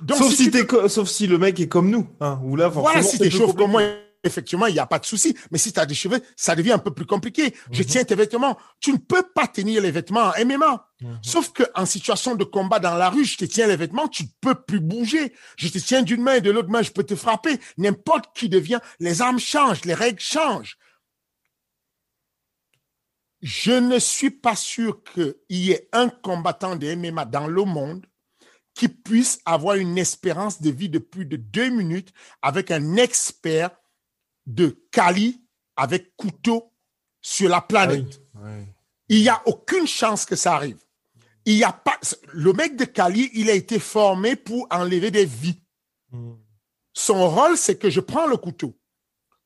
[0.00, 0.50] Donc, sauf, si,
[0.88, 3.18] sauf si le mec est comme nous, hein, ou là, Voilà, si
[3.54, 3.82] comme moi,
[4.24, 5.36] effectivement, il n'y a pas de souci.
[5.50, 7.54] Mais si tu as des cheveux, ça devient un peu plus compliqué.
[7.70, 7.88] Je mhm.
[7.88, 8.58] tiens tes vêtements.
[8.80, 10.90] Tu ne peux pas tenir les vêtements en MMA.
[11.00, 11.18] Mhm.
[11.22, 14.28] Sauf qu'en situation de combat dans la rue, je te tiens les vêtements, tu ne
[14.40, 15.34] peux plus bouger.
[15.56, 17.58] Je te tiens d'une main et de l'autre main, je peux te frapper.
[17.76, 20.78] N'importe qui devient, les armes changent, les règles changent.
[23.42, 28.06] Je ne suis pas sûr qu'il y ait un combattant de MMA dans le monde
[28.74, 33.70] qui puisse avoir une espérance de vie de plus de deux minutes avec un expert
[34.46, 35.40] de Kali
[35.76, 36.72] avec couteau
[37.20, 38.20] sur la planète.
[39.08, 40.78] Il n'y a aucune chance que ça arrive.
[41.46, 41.98] Il y a pas,
[42.32, 45.60] le mec de Kali, il a été formé pour enlever des vies.
[46.10, 46.34] Hmm.
[46.94, 48.78] Son rôle, c'est que je prends le couteau,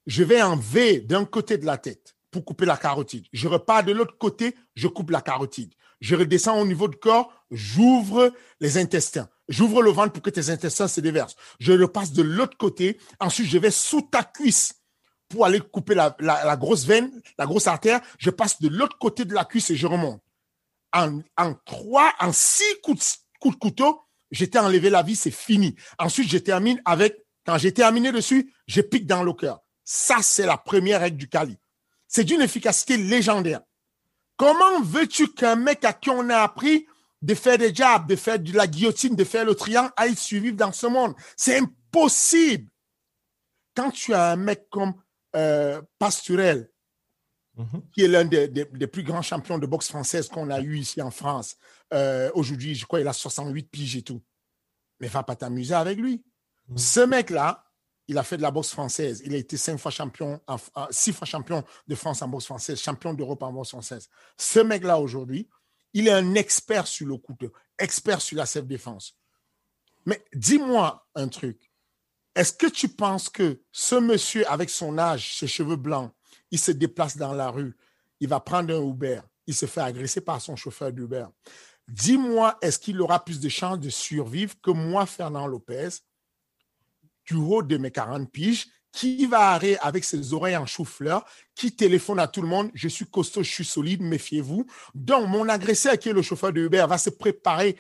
[0.07, 3.27] je vais en V d'un côté de la tête pour couper la carotide.
[3.33, 5.73] Je repars de l'autre côté, je coupe la carotide.
[6.01, 9.29] Je redescends au niveau du corps, j'ouvre les intestins.
[9.49, 11.37] J'ouvre le ventre pour que tes intestins se déversent.
[11.59, 12.99] Je le passe de l'autre côté.
[13.19, 14.78] Ensuite, je vais sous ta cuisse
[15.29, 19.35] pour aller couper la, grosse veine, la grosse artère, je passe de l'autre côté de
[19.35, 20.23] la cuisse et je remonte.
[20.93, 21.21] En,
[21.67, 25.77] trois, en six coups de, couteau, j'étais enlevé la vie, c'est fini.
[25.99, 29.61] Ensuite, je termine avec, quand j'ai terminé dessus, je pique dans le cœur.
[29.85, 31.57] Ça, c'est la première règle du Kali.
[32.07, 33.61] C'est d'une efficacité légendaire.
[34.37, 36.87] Comment veux-tu qu'un mec à qui on a appris
[37.21, 40.57] de faire des jabs, de faire de la guillotine, de faire le triangle, aille survivre
[40.57, 41.14] dans ce monde?
[41.37, 42.69] C'est impossible.
[43.75, 44.95] Quand tu as un mec comme
[45.37, 46.71] euh, Pasturel,
[47.57, 47.83] mhm.
[47.93, 48.49] qui est l'un des,
[48.87, 51.57] plus grands champions de boxe française qu'on a eu ici en France.
[51.93, 54.23] Euh, aujourd'hui, je crois qu'il a 68 piges et tout.
[55.01, 56.25] Mais va pas t'amuser avec lui.
[56.69, 56.79] Mhm.
[56.79, 57.64] Ce mec-là,
[58.09, 59.23] il a fait de la boxe française.
[59.25, 60.41] Il a été cinq fois champion,
[60.91, 64.09] six fois champion de France en boxe française, champion d'Europe en boxe française.
[64.38, 65.49] Ce mec-là, aujourd'hui,
[65.93, 69.17] il est un expert sur le couteau, expert sur la self-défense.
[70.07, 71.68] Mais dis-moi un truc.
[72.38, 76.12] Est-ce que tu penses que ce monsieur, avec son âge, ses cheveux blancs,
[76.53, 77.77] il se déplace dans la rue,
[78.20, 81.27] il va prendre un Uber, il se fait agresser par son chauffeur d'Uber.
[81.88, 85.88] Dis-moi, est-ce qu'il aura plus de chances de survivre que moi, Fernand Lopez,
[87.27, 91.24] du haut de mes 40 piges, qui va arrêter avec ses oreilles en chou-fleur,
[91.57, 94.64] qui téléphone à tout le monde, je suis costaud, je suis solide, méfiez-vous.
[94.94, 97.77] Donc, mon agresseur qui est le chauffeur de Uber va se préparer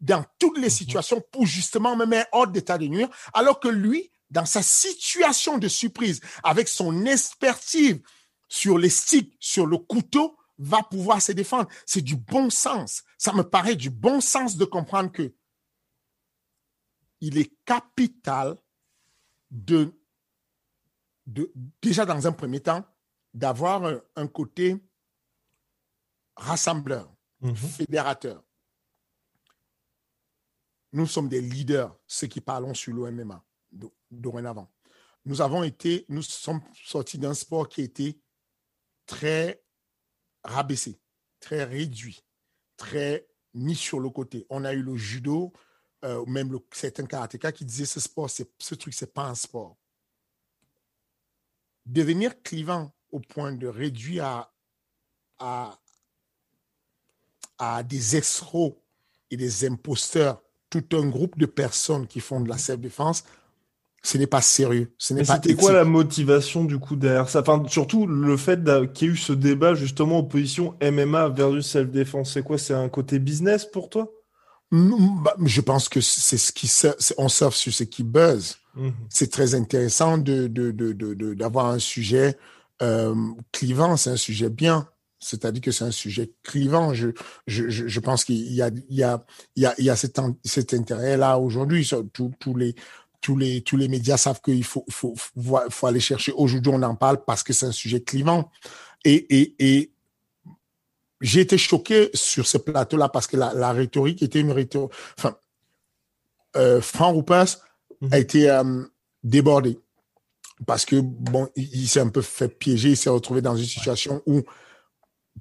[0.00, 0.70] dans toutes les mhm.
[0.70, 5.58] situations pour justement me mettre hors d'état de nuire, alors que lui, dans sa situation
[5.58, 8.00] de surprise, avec son expertise
[8.48, 11.68] sur les sticks, sur le couteau, va pouvoir se défendre.
[11.84, 13.02] C'est du bon sens.
[13.18, 15.34] Ça me paraît du bon sens de comprendre que
[17.20, 18.56] il est capital
[19.50, 19.98] de,
[21.26, 22.84] de déjà dans un premier temps,
[23.32, 24.76] d'avoir un, côté
[26.36, 27.54] rassembleur, mhm.
[27.56, 28.45] fédérateur
[30.96, 33.44] nous sommes des leaders, ceux qui parlons sur l'OMMA
[34.10, 34.72] dorénavant.
[35.26, 38.18] Nous avons été, nous sommes sortis d'un sport qui été
[39.04, 39.62] très
[40.42, 40.98] rabaissé,
[41.38, 42.24] très réduit,
[42.78, 44.46] très mis sur le côté.
[44.48, 45.52] On a eu le judo,
[46.04, 49.76] euh, même le, certains karatékas qui disaient ce sport, ce truc, c'est pas un sport.
[51.84, 54.50] Devenir clivant au point de réduire
[55.38, 55.78] à
[57.84, 58.82] des escrocs
[59.30, 60.42] et des imposteurs
[60.82, 63.24] tout un groupe de personnes qui font de la self-défense,
[64.02, 64.92] ce n'est pas sérieux.
[64.98, 67.40] Ce n'est pas C'était quoi la motivation du coup derrière ça?
[67.40, 68.60] Enfin, Surtout le fait
[68.92, 72.32] qu'il y ait eu ce débat justement opposition MMA versus self-défense.
[72.32, 72.58] C'est quoi?
[72.58, 74.12] C'est un côté business pour toi?
[74.70, 76.70] Bah, Je pense que c'est ce qui
[77.18, 78.56] on surfe sur ce qui buzz.
[78.76, 78.92] Mhm.
[79.08, 80.46] C'est très intéressant de
[81.34, 82.36] d'avoir un sujet
[82.82, 83.14] euh,
[83.52, 84.88] clivant, c'est un sujet bien.
[85.18, 86.92] C'est-à-dire que c'est un sujet clivant.
[86.92, 87.08] Je,
[87.46, 89.24] je, je pense qu'il y a, il y a,
[89.56, 91.88] il y a, il y a cet, cet intérêt-là aujourd'hui.
[92.12, 92.74] Tous, tous les,
[93.20, 96.32] tous les, tous les médias savent qu'il faut, faut, faut, faut, aller chercher.
[96.32, 98.50] Aujourd'hui, on en parle parce que c'est un sujet clivant.
[99.04, 99.92] Et, et, et
[101.20, 104.92] j'ai été choqué sur ce plateau-là parce que la, la rhétorique était une rhétorique.
[105.18, 105.36] Enfin,
[106.56, 107.58] euh, Franck Roupas
[108.00, 108.12] mhm.
[108.12, 108.84] a été euh,
[109.24, 109.78] débordé
[110.66, 112.90] parce que bon, il, il s'est un peu fait piéger.
[112.90, 114.42] Il s'est retrouvé dans une situation où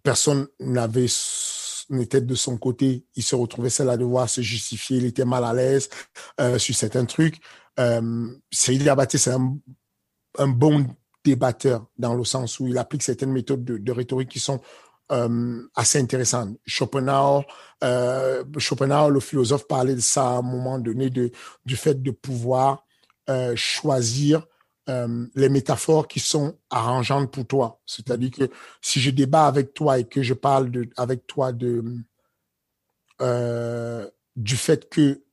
[0.03, 1.07] personne n'avait
[1.89, 3.05] n'était de son côté.
[3.15, 4.97] Il se retrouvait seul à devoir se justifier.
[4.97, 5.89] Il était mal à l'aise
[6.39, 7.39] euh, sur certains trucs.
[7.79, 10.87] Euh, Cyril c'est un, bon
[11.23, 14.61] débatteur dans le sens où il applique certaines méthodes de, rhétorique qui sont
[15.11, 16.57] euh, assez intéressantes.
[16.65, 17.45] Schopenhauer,
[17.83, 21.31] euh, Schopenhauer, le philosophe, parlait de ça à un moment donné, de,
[21.65, 22.83] du fait de pouvoir
[23.55, 24.45] choisir
[24.87, 27.81] euh, les métaphores qui sont arrangeantes pour toi.
[27.85, 28.49] C'est-à-dire que
[28.81, 31.51] si je débat avec toi et que je parle avec toi
[33.21, 35.23] euh, du fait que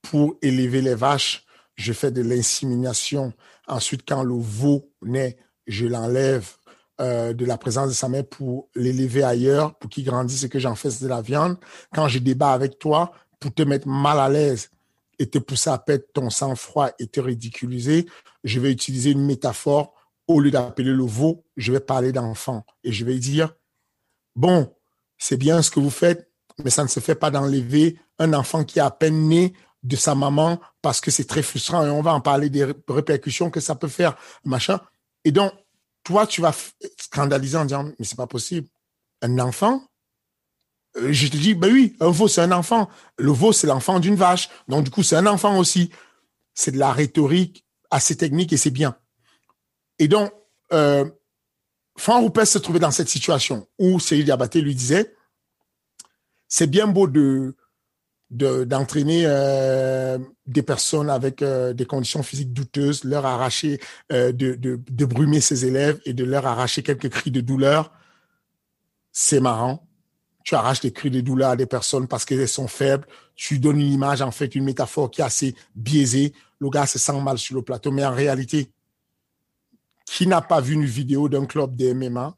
[0.00, 3.32] pour élever les vaches, je fais de l'insémination.
[3.66, 6.56] Ensuite, quand le veau naît, je l'enlève
[7.00, 10.58] euh, de la présence de sa mère pour l'élever ailleurs, pour qu'il grandisse et que
[10.58, 11.58] j'en fasse de la viande.
[11.92, 14.70] Quand je débat avec toi, pour te mettre mal à l'aise
[15.18, 18.06] et te pousser à perdre ton sang-froid et te ridiculiser,
[18.44, 19.94] je vais utiliser une métaphore.
[20.26, 23.54] Au lieu d'appeler le veau, je vais parler d'enfant et je vais dire,
[24.36, 24.74] bon,
[25.18, 26.30] c'est bien ce que vous faites,
[26.62, 29.96] mais ça ne se fait pas d'enlever un enfant qui est à peine né de
[29.96, 33.60] sa maman parce que c'est très frustrant et on va en parler des répercussions que
[33.60, 34.80] ça peut faire, machin.
[35.24, 35.52] Et donc,
[36.04, 36.54] toi, tu vas
[36.98, 38.68] scandaliser en disant, mais c'est pas possible.
[39.22, 39.82] Un enfant,
[40.96, 42.88] je te dis, ben oui, un veau, c'est un enfant.
[43.18, 44.48] Le veau, c'est l'enfant d'une vache.
[44.68, 45.90] Donc, du coup, c'est un enfant aussi.
[46.54, 48.96] C'est de la rhétorique assez technique et c'est bien.
[49.98, 50.32] Et donc,
[50.72, 51.04] euh,
[51.96, 55.14] Franck Rupert se trouvait dans cette situation où Cyril Diabaté lui disait,
[56.48, 57.56] c'est bien beau de
[58.30, 63.80] d'entraîner euh, des personnes avec euh, des conditions physiques douteuses, leur arracher,
[64.10, 67.92] euh, de, de brumer ses élèves et de leur arracher quelques cris de douleur,
[69.12, 69.86] c'est marrant
[70.44, 73.80] tu arraches les cris de douleur à des personnes parce qu'elles sont faibles, tu donnes
[73.80, 77.38] une image, en fait, une métaphore qui est assez biaisée, le gars se sent mal
[77.38, 78.70] sur le plateau, mais en réalité,
[80.04, 82.36] qui n'a pas vu une vidéo d'un club de MMA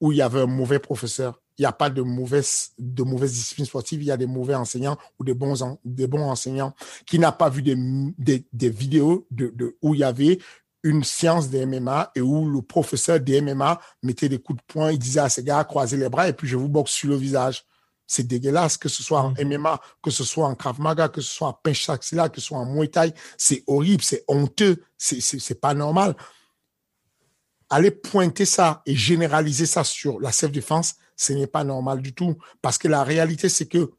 [0.00, 1.40] où il y avait un mauvais professeur?
[1.58, 4.98] Il n'y a pas de mauvaise, de discipline sportive, il y a des mauvais enseignants
[5.18, 6.74] ou des bons, des bons enseignants.
[7.06, 7.76] Qui n'a pas vu des,
[8.18, 10.38] des, des vidéos de, de, où il y avait
[10.86, 14.92] une séance de MMA et où le professeur de MMA mettait des coups de poing,
[14.92, 17.16] il disait à ces gars, croisez les bras et puis je vous boxe sur le
[17.16, 17.64] visage.
[18.06, 19.78] C'est dégueulasse, que ce soit en MMA, mm.
[20.00, 22.66] que ce soit en Krav Maga, que ce soit en Pinch que ce soit en
[22.66, 23.12] Muay Thai.
[23.36, 26.14] C'est horrible, c'est honteux, c'est pas normal.
[27.68, 32.36] Aller pointer ça et généraliser ça sur la self-défense, ce n'est pas normal du tout.
[32.62, 33.90] Parce que la réalité, c'est que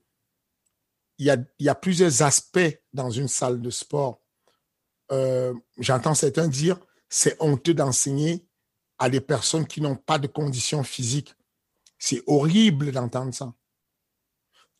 [1.17, 4.21] il y a, il y a plusieurs aspects dans une salle de sport
[5.11, 6.77] euh, j'entends certains dire,
[7.09, 8.45] c'est honteux d'enseigner
[8.99, 11.35] à des personnes qui n'ont pas de conditions physiques.
[11.97, 13.53] C'est horrible d'entendre ça.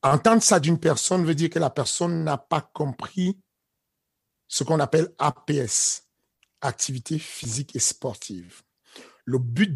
[0.03, 3.39] Entendre ça d'une personne veut dire que la personne n'a pas compris
[4.47, 6.07] ce qu'on appelle APS,
[6.61, 8.63] activité physique et sportive.
[9.25, 9.73] Le but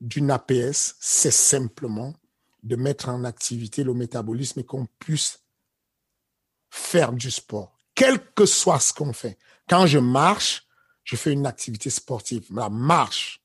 [0.00, 2.14] d'une APS, c'est simplement
[2.62, 5.40] de mettre en activité le métabolisme et qu'on puisse
[6.70, 9.38] faire du sport quel que soit ce qu'on fait.
[9.68, 10.66] Quand je marche,
[11.04, 13.40] je fais une activité sportive, la marche.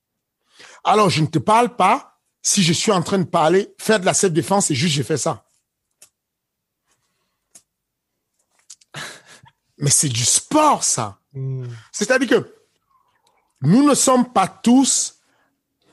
[0.84, 4.06] Alors, je ne te parle pas si je suis en train de parler, faire de
[4.06, 5.46] la self-défense et juste je fais ça.
[9.78, 11.20] Mais c'est du sport, ça.
[11.34, 11.68] Hmm.
[11.92, 12.56] C'est-à-dire que
[13.62, 15.20] nous ne sommes pas tous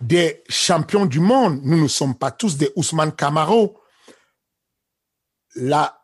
[0.00, 1.60] des champions du monde.
[1.62, 3.80] Nous ne sommes pas tous des Ousmane Camaro.
[5.56, 6.03] La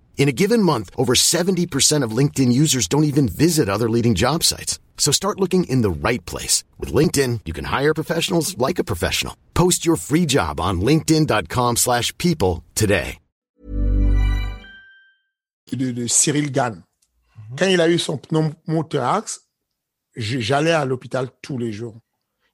[0.17, 4.43] In a given month, over 70% of LinkedIn users don't even visit other leading job
[4.43, 4.79] sites.
[4.97, 6.63] So start looking in the right place.
[6.79, 9.35] With LinkedIn, you can hire professionals like a professional.
[9.55, 13.17] Post your free job on linkedin.com slash people today.
[15.71, 16.73] De, de Cyril Gann.
[16.73, 17.57] Mm -hmm.
[17.57, 19.39] Quand il a eu son pneumothorax,
[20.15, 21.95] j'allais à l'hôpital tous les jours.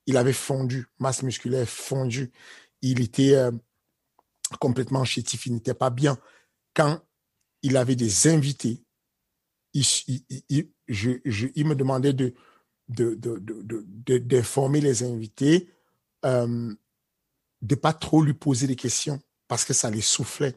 [0.06, 2.32] Il avait fondu, masse musculaire fondue.
[2.82, 3.52] Il était euh,
[4.60, 6.18] complètement chétif, il n'était pas bien.
[6.74, 7.02] Quand
[7.68, 8.82] il avait des invités,
[9.74, 9.84] il,
[10.88, 12.34] me demandait de,
[12.88, 15.70] de, de, de, d'informer les invités,
[16.24, 16.74] euh,
[17.62, 20.56] de pas trop lui poser des questions parce que ça les soufflait.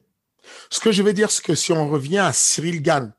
[0.70, 3.12] Ce que je veux dire, c'est que si on revient à Cyril Gann,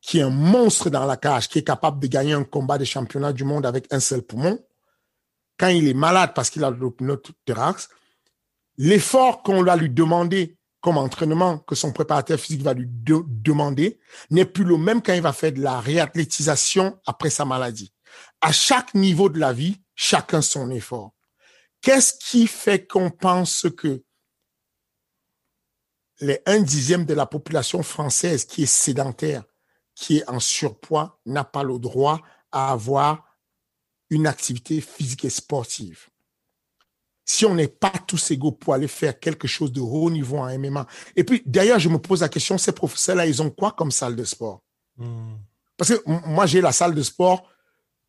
[0.00, 2.84] qui est un monstre dans la cage, qui est capable de gagner un combat de
[2.84, 4.58] championnat du monde avec un seul poumon,
[5.58, 7.90] quand il est malade parce qu'il a le pneumothorax,
[8.78, 14.44] l'effort qu'on va lui demander comme entraînement que son préparateur physique va lui demander n'est
[14.44, 17.90] plus le même quand il va faire de la réathlétisation après sa maladie.
[18.42, 21.14] À chaque niveau de la vie, chacun son effort.
[21.80, 24.04] Qu'est-ce qui fait qu'on pense que
[26.20, 29.42] les un dixième de la population française qui est sédentaire,
[29.94, 32.20] qui est en surpoids, n'a pas le droit
[32.52, 33.38] à avoir
[34.10, 36.10] une activité physique et sportive?
[37.24, 40.58] Si on n'est pas tous égaux pour aller faire quelque chose de haut niveau en
[40.58, 40.86] MMA.
[41.16, 44.14] Et puis, d'ailleurs, je me pose la question, ces professeurs-là, ils ont quoi comme salle
[44.14, 44.62] de sport?
[44.96, 45.36] Hmm.
[45.76, 47.48] Parce que moi, j'ai la salle de sport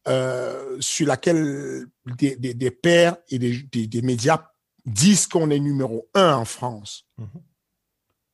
[0.08, 4.52] euh, sur laquelle des, des, pères et des, des, médias
[4.86, 7.08] disent qu'on est numéro un en France.
[7.18, 7.26] Hmm.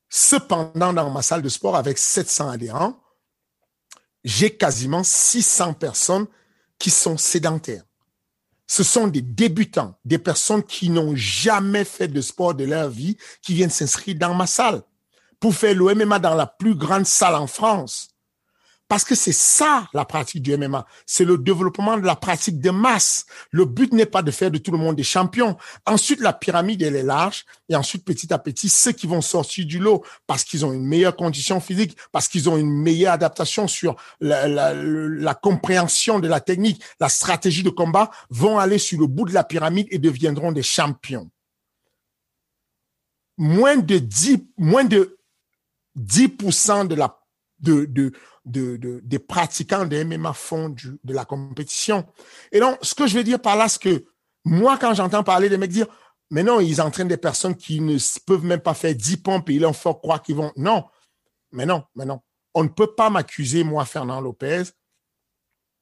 [0.09, 3.01] Cependant, dans ma salle de sport, avec 700 adhérents,
[4.23, 6.27] j'ai quasiment 600 personnes
[6.77, 7.83] qui sont sédentaires
[8.71, 13.17] ce sont des débutants, des personnes qui n'ont jamais fait de sport de leur vie,
[13.41, 14.81] qui viennent s'inscrire dans ma salle
[15.41, 18.10] pour faire le MMA dans la plus grande salle en France.
[18.91, 20.85] Parce que c'est ça la pratique du MMA.
[21.05, 23.25] C'est le développement de la pratique de masse.
[23.49, 25.55] Le but n'est pas de faire de tout le monde des champions.
[25.85, 27.45] Ensuite, la pyramide, elle est large.
[27.69, 30.85] Et ensuite, petit à petit, ceux qui vont sortir du lot parce qu'ils ont une
[30.85, 36.41] meilleure condition physique, parce qu'ils ont une meilleure adaptation sur la, la compréhension de la
[36.41, 40.51] technique, la stratégie de combat, vont aller sur le bout de la pyramide et deviendront
[40.51, 41.31] des champions.
[43.37, 45.17] Moins de 10, moins de
[45.97, 47.21] 10% de la
[47.61, 48.11] de, de,
[48.45, 52.05] de, des pratiquants de MMA font de la compétition.
[52.51, 54.05] Et donc, ce que je veux dire par là, c'est que
[54.43, 55.87] moi, quand j'entends parler des mecs dire,
[56.31, 59.55] mais non, ils entraînent des personnes qui ne peuvent même pas faire 10 pompes et
[59.55, 60.51] ils leur font croire qu'ils vont.
[60.55, 60.85] Non,
[61.51, 62.21] mais non, mais non.
[62.53, 64.63] On ne peut pas m'accuser, moi, Fernand Lopez,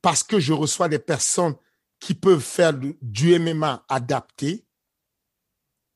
[0.02, 1.56] parce que je reçois des personnes
[2.00, 4.66] qui peuvent faire du MMA adapté.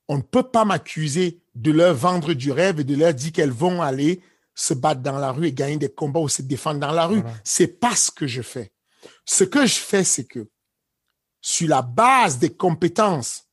[0.07, 3.51] On ne peut pas m'accuser de leur vendre du rêve et de leur dire qu'elles
[3.51, 4.21] vont aller
[4.55, 7.21] se battre dans la rue et gagner des combats ou se défendre dans la rue.
[7.43, 8.71] C'est pas ce que je fais.
[9.25, 10.49] Ce que je fais, c'est que
[11.41, 13.47] sur la base des compétences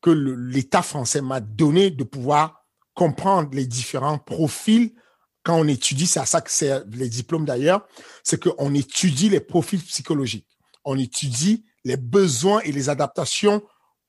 [0.00, 2.64] que l'État français m'a donné de pouvoir
[2.94, 4.94] comprendre les différents profils
[5.42, 7.86] quand on étudie, c'est à ça que c'est les diplômes d'ailleurs,
[8.22, 10.46] c'est qu'on étudie les profils psychologiques.
[10.84, 13.62] On étudie les besoins et les adaptations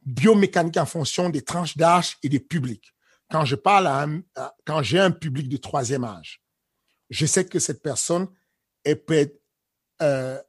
[0.05, 2.93] biomécaniques en fonction des tranches d'âge et des publics
[3.31, 4.07] quand je parle à,
[4.65, 6.41] quand j'ai un public de troisième âge,
[7.09, 8.27] je sais que cette personne
[8.83, 9.41] est peut être
[10.01, 10.39] euh,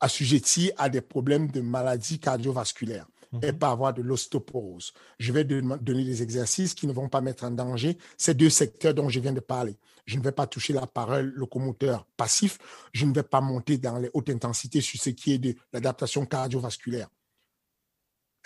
[0.00, 3.06] assujettie à des problèmes de maladies cardiovasculaires.
[3.32, 3.40] Mhm.
[3.42, 4.92] Elle peut avoir de l'ostéoporose.
[5.18, 8.94] Je vais donner des exercices qui ne vont pas mettre en danger ces deux secteurs
[8.94, 9.76] dont je viens de parler.
[10.06, 12.58] Je ne vais pas toucher la parole locomoteur passif.
[12.92, 16.24] Je ne vais pas monter dans les hautes intensités sur ce qui est de l'adaptation
[16.24, 17.08] cardiovasculaire.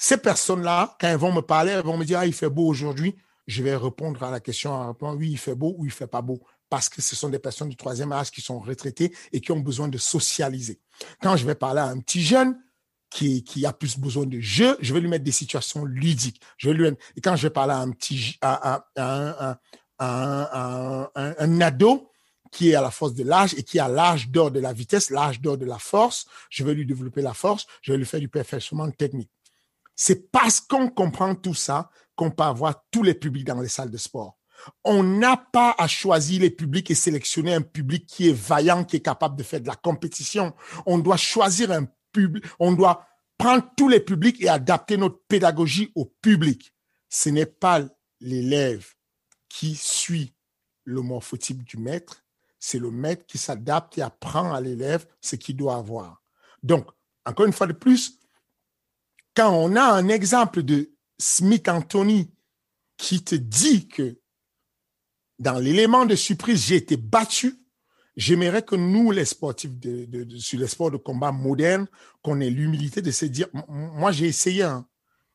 [0.02, 2.66] Ces personnes-là, quand elles vont me parler, elles vont me dire, ah, il fait beau
[2.66, 3.14] aujourd'hui.
[3.46, 6.40] Je vais répondre à la question oui, il fait beau ou il fait pas beau.
[6.68, 9.60] Parce que ce sont des personnes du troisième âge qui sont retraitées et qui ont
[9.60, 10.80] besoin de socialiser.
[11.20, 12.60] Quand je vais parler à un petit jeune,
[13.10, 16.40] qui, qui, a plus besoin de jeu, je vais lui mettre des situations ludiques.
[16.56, 19.56] Je lui, et quand je vais parler à un petit, à, un,
[21.14, 22.10] un, ado
[22.50, 25.10] qui est à la force de l'âge et qui a l'âge d'or de la vitesse,
[25.10, 28.18] l'âge d'or de la force, je vais lui développer la force, je vais lui faire
[28.18, 29.30] du perfectionnement technique.
[29.94, 33.90] C'est parce qu'on comprend tout ça qu'on peut avoir tous les publics dans les salles
[33.90, 34.38] de sport.
[34.84, 38.96] On n'a pas à choisir les publics et sélectionner un public qui est vaillant, qui
[38.96, 40.54] est capable de faire de la compétition.
[40.86, 43.06] On doit choisir un public, on doit
[43.38, 46.72] prendre tous les publics et adapter notre pédagogie au public.
[47.08, 47.82] Ce n'est pas
[48.20, 48.86] l'élève
[49.48, 50.34] qui suit
[50.84, 52.24] le morphotype du maître,
[52.58, 56.22] c'est le maître qui s'adapte et apprend à l'élève ce qu'il doit avoir.
[56.62, 56.88] Donc,
[57.26, 58.20] encore une fois de plus,
[59.34, 62.30] quand on a un exemple de Smith Anthony
[62.96, 64.18] qui te dit que
[65.38, 67.56] dans l'élément de surprise, j'ai été battu,
[68.16, 71.86] j'aimerais que nous, les sportifs de, sur les sports de combat modernes,
[72.22, 74.86] qu'on ait l'humilité de se dire, moi j'ai essayé, hein,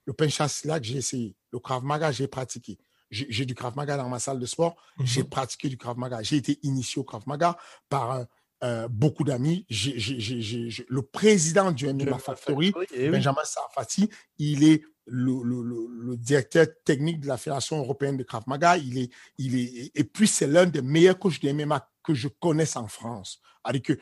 [0.05, 2.77] le penchasse là que j'ai essayé, le Krav Maga, j'ai pratiqué.
[3.09, 5.05] J'ai du Krav Maga dans ma salle de sport, mhm.
[5.05, 6.21] j'ai pratiqué du Krav Maga.
[6.23, 7.57] J'ai été initié au Krav Maga
[7.89, 8.27] par un,
[8.63, 9.65] euh, beaucoup d'amis.
[9.69, 17.37] Le président du MMA Factory, eh Benjamin Safati, il est le, directeur technique de la
[17.37, 18.77] Fédération européenne de Krav Maga.
[18.77, 22.27] Il est, il est, et puis, c'est l'un des meilleurs coachs de MMA que je
[22.27, 23.41] connaisse en France.
[23.67, 23.99] Avec que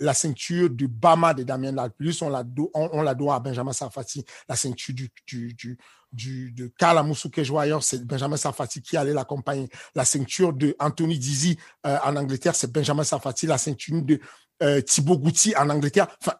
[0.00, 4.24] la ceinture du Bama de Damien Lalplus, on la, on, la doit à Benjamin Safati.
[4.48, 7.14] La ceinture de Karl
[7.80, 9.68] c'est Benjamin Safati qui allait l'accompagner.
[9.94, 11.56] La ceinture de Anthony Dizzy
[11.86, 13.46] euh, en Angleterre, c'est Benjamin Safati.
[13.46, 14.20] La ceinture de
[14.62, 16.08] euh, Thibaut Goutti en Angleterre.
[16.20, 16.36] Enfin,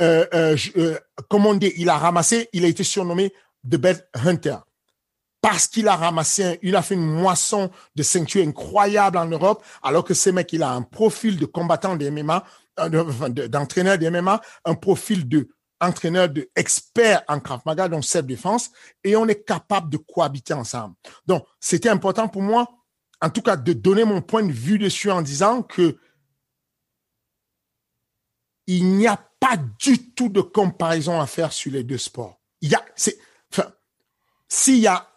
[0.00, 3.32] euh, euh, euh dire, il a ramassé, il a été surnommé
[3.68, 4.56] The Best Hunter
[5.46, 10.02] parce qu'il a ramassé, il a fait une moisson de ceintures incroyable en Europe, alors
[10.02, 12.44] que ce mec, il a un profil de combattant de MMA,
[13.48, 15.48] d'entraîneur de MMA, un profil de
[15.80, 18.70] entraîneur de expert en Krav Maga, donc self-défense,
[19.04, 20.96] et on est capable de cohabiter ensemble.
[21.26, 22.66] Donc, c'était important pour moi,
[23.20, 25.96] en tout cas, de donner mon point de vue dessus en disant que
[28.66, 32.70] il n'y a pas du tout de comparaison à faire sur les deux sports il
[32.70, 32.84] y a,
[33.52, 33.72] enfin,
[34.48, 35.15] s'il y a,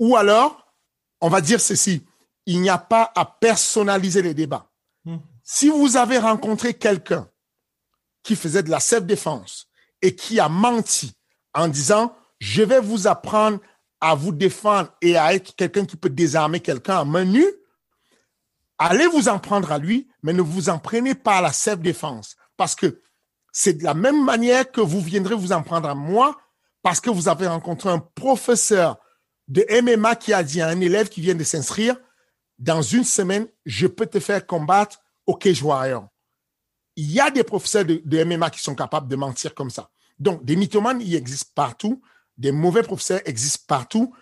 [0.00, 0.74] ou alors,
[1.20, 2.04] on va dire ceci,
[2.46, 4.66] il n'y a pas à personnaliser les débats.
[5.04, 5.18] Hmm.
[5.44, 7.28] Si vous avez rencontré quelqu'un
[8.22, 9.68] qui faisait de la self-défense
[10.02, 11.14] et qui a menti
[11.54, 13.60] en disant, je vais vous apprendre
[14.00, 17.52] à vous défendre et à être quelqu'un qui peut désarmer quelqu'un à main nue,
[18.78, 22.36] allez vous en prendre à lui, mais ne vous en prenez pas à la self-défense.
[22.56, 23.02] Parce que
[23.52, 26.38] c'est de la même manière que vous viendrez vous en prendre à moi,
[26.82, 28.98] parce que vous avez rencontré un professeur
[29.50, 31.96] de MMA qui a dit à un élève qui vient de s'inscrire,
[32.58, 36.06] dans une semaine, je peux te faire combattre au cage warrior.
[36.96, 39.90] Il y a des professeurs de, de MMA qui sont capables de mentir comme ça.
[40.18, 42.00] Donc, des mythomanes, il existe partout.
[42.36, 44.14] Des mauvais professeurs existent partout.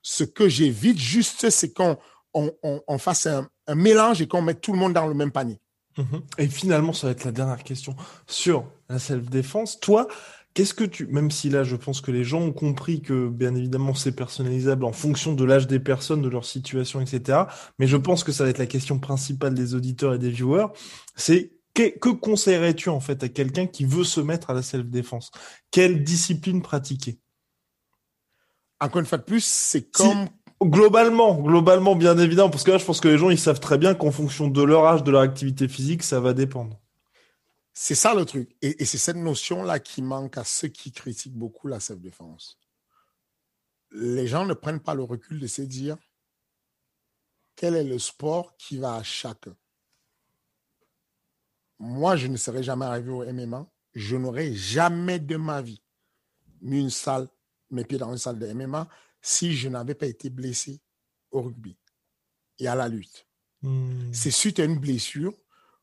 [0.00, 1.98] Ce que j'évite juste, c'est qu'on
[2.32, 5.14] on, on, on fasse un, un mélange et qu'on mette tout le monde dans le
[5.14, 5.60] même panier.
[5.98, 6.22] Mhm.
[6.38, 7.94] Et finalement, ça va être la dernière question
[8.26, 9.80] sur la self-défense.
[9.80, 10.08] Toi,
[10.54, 13.54] qu'est-ce que tu, même si là, je pense que les gens ont compris que, bien
[13.54, 17.40] évidemment, c'est personnalisable en fonction de l'âge des personnes, de leur situation, etc.
[17.78, 20.66] Mais je pense que ça va être la question principale des auditeurs et des viewers.
[21.16, 25.30] C'est que, que conseillerais-tu, en fait, à quelqu'un qui veut se mettre à la self-défense?
[25.70, 27.18] Quelle discipline pratiquer?
[28.80, 30.28] Encore une fois de plus, c'est comme
[30.62, 33.78] Globalement, globalement, bien évidemment, parce que là, je pense que les gens, ils savent très
[33.78, 36.81] bien qu'en fonction de leur âge, de leur activité physique, ça va dépendre.
[37.74, 38.54] C'est ça le truc.
[38.60, 42.58] Et, et c'est cette notion-là qui manque à ceux qui critiquent beaucoup la self-défense.
[43.92, 45.96] Les gens ne prennent pas le recul de se dire
[47.56, 49.56] quel est le sport qui va à chacun?
[51.78, 53.68] Moi, je ne serais jamais arrivé au MMA.
[53.94, 55.82] Je n'aurais jamais de ma vie
[56.60, 57.28] mis une salle,
[57.70, 58.88] mes pieds dans une salle de MMA
[59.20, 60.80] si je n'avais pas été blessé
[61.30, 61.76] au rugby
[62.58, 63.26] et à la lutte.
[63.62, 64.12] Hmm.
[64.12, 65.34] C'est suite à une blessure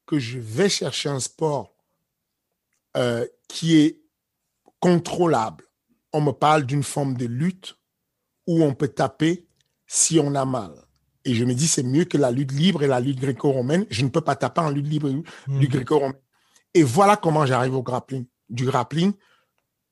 [0.06, 1.76] que je vais chercher un sport
[2.98, 4.02] euh, qui est
[4.80, 5.66] contrôlable.
[6.14, 7.76] On me parle d'une forme de lutte
[8.48, 9.48] où on peut taper
[9.88, 10.72] si on a mal.
[11.26, 13.86] Et je me dis, c'est mieux que la lutte libre et la lutte gréco-romaine.
[13.90, 15.14] Je ne peux pas taper en lutte libre et
[15.48, 15.60] Hmm.
[15.60, 16.16] du gréco-romain.
[16.74, 18.26] Et voilà comment j'arrive au grappling.
[18.50, 19.14] Du grappling,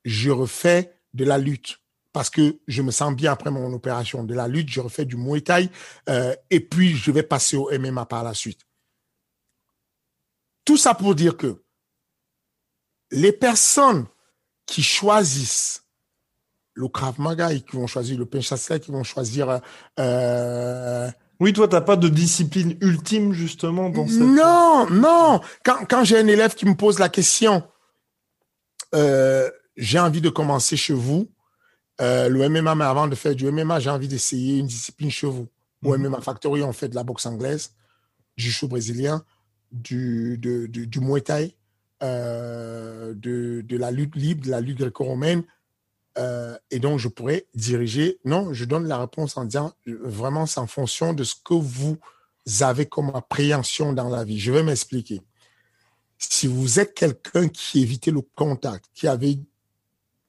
[0.06, 1.80] je refais de la lutte
[2.14, 4.24] parce que je me sens bien après mon opération.
[4.24, 5.70] De la lutte, je refais du Muay Thai
[6.10, 8.62] euh, et puis je vais passer au MMA par la suite.
[10.66, 11.64] Tout ça pour dire que
[13.12, 14.06] les personnes
[14.66, 15.84] qui choisissent
[16.74, 19.62] le Krav Maga et qui vont choisir le Penchassel, qui vont choisir
[20.00, 24.20] euh, Oui, toi, t'as pas de discipline ultime, justement, dans cette...
[24.20, 25.42] non, non.
[25.66, 27.64] Quand, quand j'ai un élève qui me pose la question,
[28.94, 31.32] euh, j'ai envie de commencer chez vous,
[32.00, 35.28] euh, le MMA, mais avant de faire du MMA, j'ai envie d'essayer une discipline chez
[35.28, 35.48] vous.
[35.84, 35.98] Au.
[35.98, 37.72] MMA Factory, on fait de la boxe anglaise,
[38.38, 39.24] du show brésilien,
[39.72, 41.57] du, de- du, du Muay Thai,
[42.04, 45.44] euh, de, de la lutte libre, de la lutte gréco-romaine.
[46.18, 48.20] Euh, et donc, je pourrais diriger.
[48.26, 51.98] Non, je donne la réponse en disant vraiment, c'est en fonction de ce que vous
[52.62, 54.40] avez comme appréhension dans la vie.
[54.40, 55.22] Je vais m'expliquer.
[56.18, 59.38] Si vous êtes quelqu'un qui évitait le contact, qui avait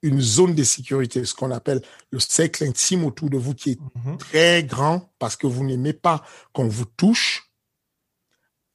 [0.03, 3.79] une zone de sécurité, ce qu'on appelle le cercle intime autour de vous qui est
[3.97, 4.19] Mhm.
[4.19, 7.51] très grand parce que vous n'aimez pas qu'on vous touche,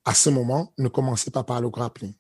[0.06, 2.14] à ce moment, ne commencez pas par le grappling.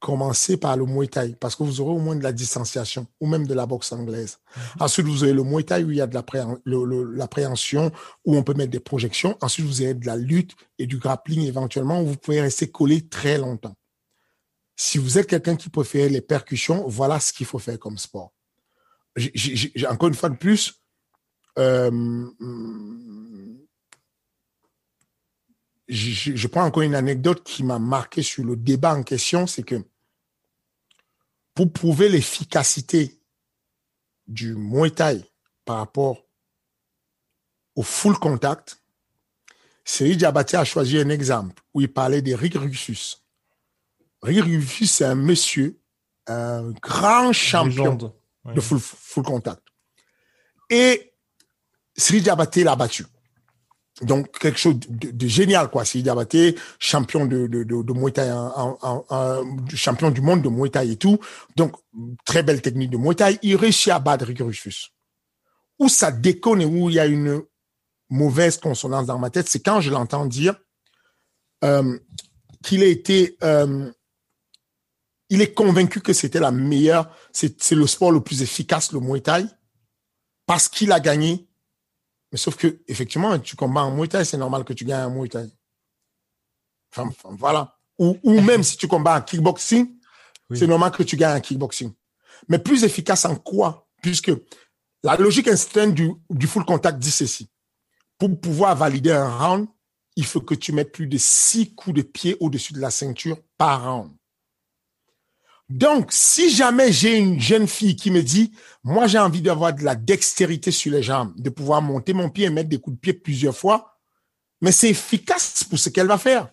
[0.00, 3.26] Commencez par le Muay Thai parce que vous aurez au moins de la distanciation ou
[3.26, 4.38] même de la boxe anglaise.
[4.80, 6.14] Ensuite, vous avez le Muay Thai où il y a de
[7.16, 7.92] l'appréhension,
[8.24, 9.36] où on peut mettre des projections.
[9.42, 13.08] Ensuite, vous avez de la lutte et du grappling éventuellement où vous pouvez rester collé
[13.08, 13.76] très longtemps.
[14.74, 18.32] Si vous êtes quelqu'un qui préfère les percussions, voilà ce qu'il faut faire comme sport.
[19.16, 20.80] J'ai- encore une fois de plus,
[21.58, 22.24] euh,
[25.88, 29.82] je prends encore une anecdote qui m'a marqué sur le débat en question, c'est que
[31.60, 33.20] pour prouver l'efficacité
[34.26, 35.22] du Muay Thai
[35.66, 36.24] par rapport
[37.74, 38.82] au full contact,
[39.84, 43.18] Cyril Diabaté a choisi un exemple où il parlait de Rick Rufus.
[44.22, 45.78] Rick Rufus, c'est un monsieur,
[46.26, 49.62] un grand champion de full, full contact.
[50.70, 51.12] Et
[51.94, 53.04] Cyril Diabaté l'a battu.
[54.02, 55.84] Donc, quelque chose de, génial, quoi.
[55.84, 61.18] Cyril Diabaté, champion de, de, champion du monde de Muay Thai et tout.
[61.56, 61.76] Donc,
[62.24, 63.38] très belle technique de Muay Thai.
[63.42, 64.92] Il réussit à battre Rick Rufus.
[65.78, 67.42] Où ça déconne et où il y a une
[68.08, 70.54] mauvaise consonance dans ma tête, c'est quand je l'entends dire
[71.64, 71.98] euh,
[72.62, 73.36] qu'il a été...
[73.42, 73.90] euh,
[75.30, 78.98] il est convaincu que c'était la meilleure, c'est c'est le sport le plus efficace, le
[78.98, 79.46] Muay Thai,
[80.44, 81.48] parce qu'il a gagné.
[82.32, 85.10] Mais sauf que, effectivement, tu combats en Muay Thai, c'est normal que tu gagnes en
[85.10, 85.50] Muay Thai.
[86.92, 87.76] Enfin, enfin, voilà.
[87.98, 89.96] Ou, ou même si tu combats en kickboxing,
[90.50, 90.58] Oui.
[90.58, 91.92] c'est normal que tu gagnes en kickboxing.
[92.48, 93.88] Mais plus efficace en quoi?
[94.02, 94.32] Puisque
[95.02, 97.50] la logique instante du, du full contact dit ceci.
[98.18, 99.66] Pour pouvoir valider un round,
[100.16, 103.38] il faut que tu mettes plus de six coups de pied au-dessus de la ceinture
[103.56, 104.12] par round.
[105.70, 108.52] Donc, si jamais j'ai une jeune fille qui me dit,
[108.82, 112.46] moi j'ai envie d'avoir de la dextérité sur les jambes, de pouvoir monter mon pied
[112.46, 113.96] et mettre des coups de pied plusieurs fois,
[114.60, 116.48] mais c'est efficace pour ce qu'elle va faire.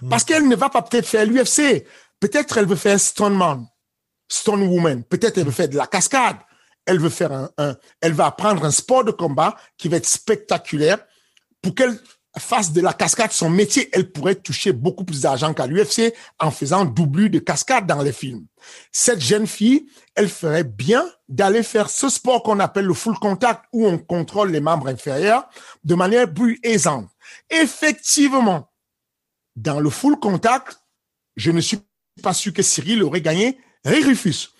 [0.00, 0.08] Hmm.
[0.08, 1.84] Parce qu'elle ne va pas peut-être faire l'UFC.
[2.20, 3.66] Peut-être elle veut faire Stoneman,
[4.28, 5.02] Stone Woman.
[5.02, 6.36] Peut-être elle veut faire de la cascade.
[6.86, 10.98] Elle veut faire un, elle va apprendre un sport de combat qui va être spectaculaire
[11.60, 11.98] pour qu'elle
[12.40, 16.50] face de la cascade, son métier, elle pourrait toucher beaucoup plus d'argent qu'à l'UFC en
[16.50, 18.46] faisant doublure de cascade dans les films.
[18.90, 23.64] Cette jeune fille, elle ferait bien d'aller faire ce sport qu'on appelle le full contact
[23.72, 25.48] où on contrôle les membres inférieurs
[25.84, 27.08] de manière plus aisante.
[27.50, 28.70] Effectivement,
[29.56, 30.80] dans le full contact,
[31.36, 31.80] je ne suis
[32.22, 34.50] pas sûr que Cyril aurait gagné Rufus.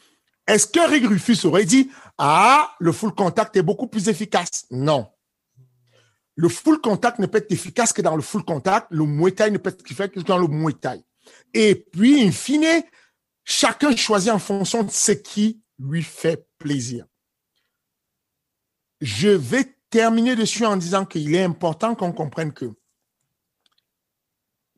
[0.47, 4.67] Est-ce que Rufus aurait dit, ah, le full contact est beaucoup plus efficace?
[4.71, 5.12] Non
[6.35, 9.59] le full contact ne peut être efficace que dans le full contact, le Muay ne
[9.59, 10.75] peut être efficace que dans le Muay.
[11.55, 12.83] Et puis, in fine,
[13.45, 17.07] chacun choisit en fonction de ce qui lui fait plaisir.
[19.01, 22.73] Je vais terminer dessus en disant qu'il est important qu'on comprenne que,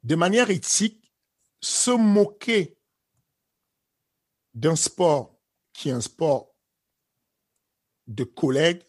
[0.03, 1.13] de manière éthique,
[1.61, 2.77] se moquer
[4.55, 5.39] d'un sport
[5.73, 6.55] qui est un sport
[8.07, 8.83] de collègues,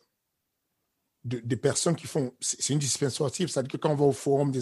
[1.26, 4.52] des personnes qui font, c'est une discipline sportive, c'est-à-dire que quand on va au forum
[4.52, 4.62] des,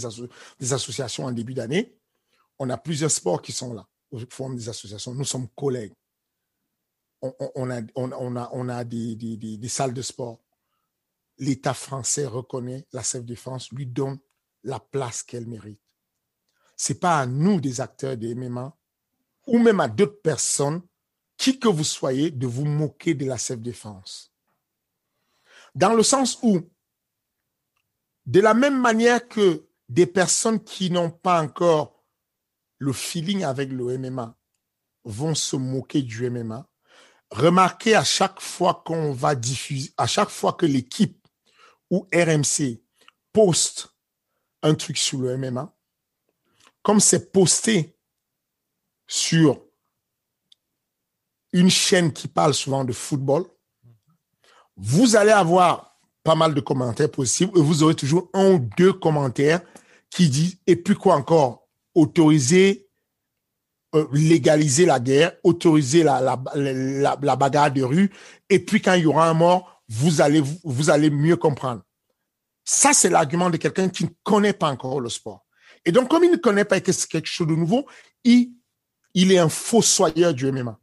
[0.59, 1.97] des associations en début d'année,
[2.57, 5.13] on a plusieurs sports qui sont là, au forum des associations.
[5.13, 5.93] Nous sommes collègues.
[7.21, 10.41] On, a, on, a, on a des, des, des, salles de sport.
[11.37, 14.19] L'État français reconnaît la self-défense, lui donne
[14.63, 15.79] la place qu'elle mérite.
[16.75, 18.75] C'est pas à nous, des acteurs des MMA,
[19.47, 20.81] ou même à d'autres personnes,
[21.37, 24.32] qui que vous soyez, de vous moquer de la self-défense.
[25.75, 26.61] Dans le sens où,
[28.25, 32.03] de la même manière que des personnes qui n'ont pas encore
[32.77, 34.37] le feeling avec le MMA
[35.03, 36.67] vont se moquer du MMA,
[37.31, 41.27] remarquez à chaque fois qu'on va diffuser, à chaque fois que l'équipe
[41.89, 42.81] ou RMC
[43.31, 43.93] poste
[44.61, 45.75] un truc sur le MMA,
[46.81, 47.97] comme c'est posté
[49.07, 49.61] sur
[51.51, 53.45] une chaîne qui parle souvent de football,
[54.85, 58.91] vous allez avoir pas mal de commentaires possibles et vous aurez toujours un ou deux
[58.91, 59.61] commentaires
[60.09, 62.89] qui disent, et puis quoi encore, autoriser,
[63.95, 68.11] euh, légaliser la guerre, autoriser la, la, la, bagarre de rue,
[68.49, 71.81] et puis quand il y aura un mort, vous allez, vous allez mieux comprendre.
[72.65, 75.45] Ça, c'est l'argument de quelqu'un qui ne connaît pas encore le sport.
[75.85, 77.85] Et donc, comme il ne connaît pas que c'est quelque chose de nouveau,
[78.25, 78.51] il,
[79.13, 80.77] il est un fossoyeur du MMA.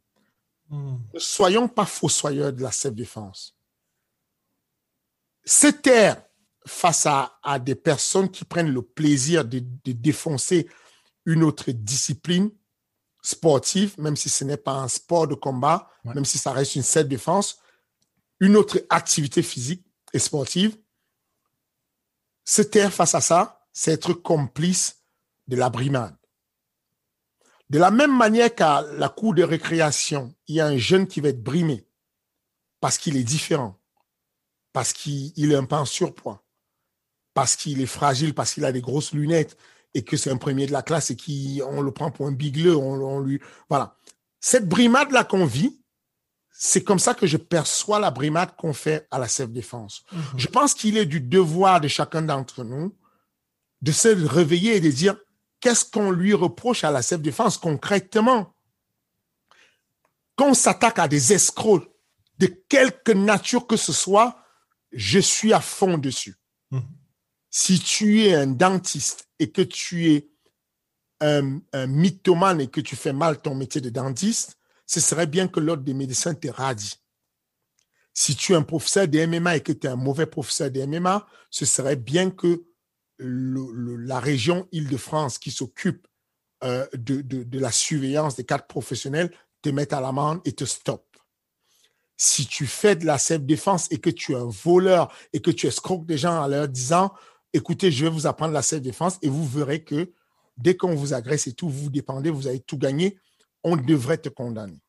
[0.70, 3.60] Ne soyons pas fossoyeurs de la self-défense
[5.45, 6.22] se taire
[6.66, 10.68] face à, à, des personnes qui prennent le plaisir de, de, défoncer
[11.24, 12.51] une autre discipline
[13.22, 16.82] sportive, même si ce n'est pas un sport de combat, même si ça reste une
[16.82, 17.59] self défense,
[18.41, 20.76] une autre activité physique et sportive,
[22.45, 25.03] se taire face à ça, c'est être complice
[25.49, 26.16] de la brimade.
[27.68, 31.20] De la même manière qu'à la cour de récréation, il y a un jeune qui
[31.20, 31.86] va être brimé
[32.80, 33.80] parce qu'il est différent
[34.73, 36.43] parce qu'il est un peu en surpoids,
[37.35, 39.57] parce qu'il est fragile, parce qu'il a des grosses lunettes
[39.95, 42.77] et que c'est un premier de la classe et qu'on le prend pour un bigleux,
[42.77, 43.97] on, lui, voilà.
[44.39, 45.81] Cette brimade-là qu'on vit,
[46.51, 50.05] c'est comme ça que je perçois la brimade qu'on fait à la self-défense.
[50.12, 50.23] Mhm.
[50.37, 52.95] Je pense qu'il est du devoir de chacun d'entre nous
[53.83, 55.16] de se réveiller et de dire
[55.61, 58.55] qu'est-ce qu'on lui reproche à la self-défense concrètement?
[60.37, 61.91] Qu'on s'attaque à des escrocs
[62.39, 64.39] de quelque nature que ce soit,
[64.93, 66.36] je suis à fond dessus.
[66.70, 66.82] Mhm.
[67.51, 70.30] Si tu es un dentiste et que tu es
[71.20, 75.61] un, mythomane et que tu fais mal ton métier de dentiste, ce serait bien que
[75.61, 76.95] l'ordre des médecins te radie.
[78.14, 80.84] Si tu es un professeur de MMA et que tu es un mauvais professeur de
[80.84, 82.64] MMA, ce serait bien que
[83.18, 86.09] la région Île-de-France qui s'occupe
[86.64, 89.30] euh, de, de, la surveillance des cadres professionnels
[89.62, 91.10] te mette à l'amende et te stoppe
[92.23, 95.66] si tu fais de la self-défense et que tu es un voleur et que tu
[95.66, 97.14] escroques des gens en leur disant,
[97.55, 100.12] écoutez, je vais vous apprendre la self-défense et vous verrez que
[100.59, 103.18] dès qu'on vous agresse et tout, vous vous dépendez, vous avez tout gagné,
[103.64, 104.83] on devrait te condamner.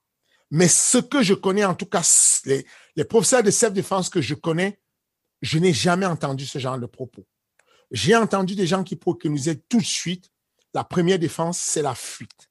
[0.50, 2.06] Mais ce que je connais, en tout cas,
[2.44, 4.82] les, professeurs de self-défense que je connais,
[5.42, 7.26] je n'ai jamais entendu ce genre de propos.
[7.92, 10.30] J'ai entendu des gens qui préconisaient tout de suite,
[10.74, 12.50] la première défense, c'est la fuite.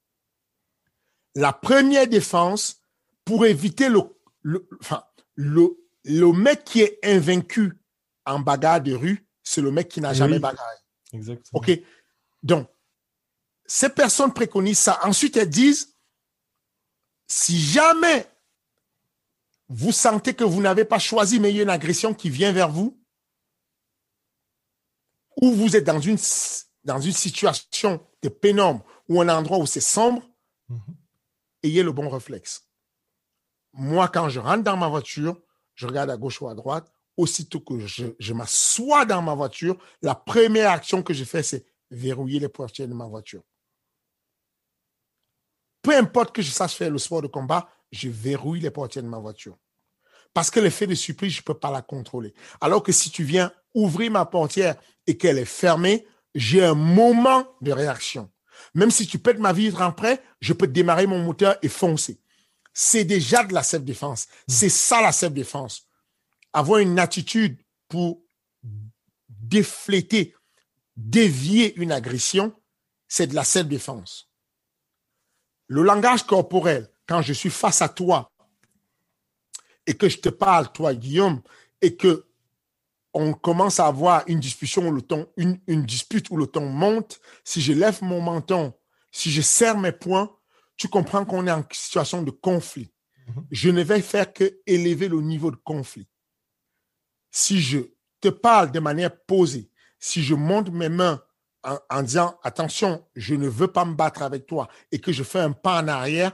[1.34, 2.82] La première défense,
[3.26, 4.00] pour éviter le
[4.42, 7.78] le, enfin, le, le mec qui est invaincu
[8.26, 10.40] en bagarre de rue, c'est le mec qui n'a jamais Oui.
[10.40, 10.76] bagarré.
[11.12, 11.60] Exactement.
[11.60, 11.70] OK.
[12.42, 12.68] Donc,
[13.66, 14.98] ces personnes préconisent ça.
[15.02, 15.96] Ensuite, elles disent,
[17.26, 18.26] si jamais
[19.68, 22.52] vous sentez que vous n'avez pas choisi, mais il y a une agression qui vient
[22.52, 23.00] vers vous,
[25.40, 26.18] ou vous êtes dans une,
[26.84, 30.22] dans une situation de pénombre ou un endroit où c'est sombre,
[30.68, 30.94] Mhm.
[31.64, 32.69] ayez le bon réflexe.
[33.72, 35.40] Moi, quand je rentre dans ma voiture,
[35.74, 36.90] je regarde à gauche ou à droite.
[37.16, 42.40] Aussitôt que je, m'assois dans ma voiture, la première action que je fais, c'est verrouiller
[42.40, 43.42] les portières de ma voiture.
[45.82, 49.08] Peu importe que je sache faire le sport de combat, je verrouille les portières de
[49.08, 49.58] ma voiture.
[50.32, 52.32] Parce que l'effet de surprise, je ne peux pas la contrôler.
[52.60, 57.44] Alors que si tu viens ouvrir ma portière et qu'elle est fermée, j'ai un moment
[57.60, 58.30] de réaction.
[58.74, 62.20] Même si tu pètes ma vitre après, je peux démarrer mon moteur et foncer.
[62.82, 64.26] C'est déjà de la self-défense.
[64.48, 65.86] C'est ça la self-défense.
[66.54, 67.58] Avoir une attitude
[67.88, 68.22] pour
[69.28, 70.34] défléter,
[70.96, 72.54] dévier une agression,
[73.06, 74.30] c'est de la self-défense.
[75.66, 78.32] Le langage corporel, quand je suis face à toi
[79.86, 81.42] et que je te parle, toi, Guillaume,
[81.82, 82.28] et que
[83.12, 86.70] on commence à avoir une discussion où le ton, une, une dispute où le ton
[86.70, 88.72] monte, si je lève mon menton,
[89.12, 90.34] si je serre mes poings,
[90.80, 92.90] tu comprends qu'on est en situation de conflit.
[93.28, 93.46] Mhm.
[93.50, 96.08] Je ne vais faire que élever le niveau de conflit.
[97.30, 97.80] Si je
[98.22, 101.22] te parle de manière posée, si je monte mes mains
[101.64, 105.22] en, en disant attention, je ne veux pas me battre avec toi et que je
[105.22, 106.32] fais un pas en arrière,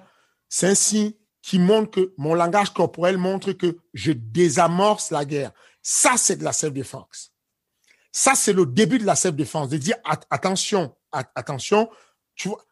[0.49, 5.51] c'est un signe qui montre que mon langage corporel montre que je désamorce la guerre.
[5.83, 7.33] Ça, c'est de la self-défense.
[8.13, 11.91] Ça, c'est le début de la self-défense, de dire at- attention, at- attention,
[12.37, 12.65] tu vois,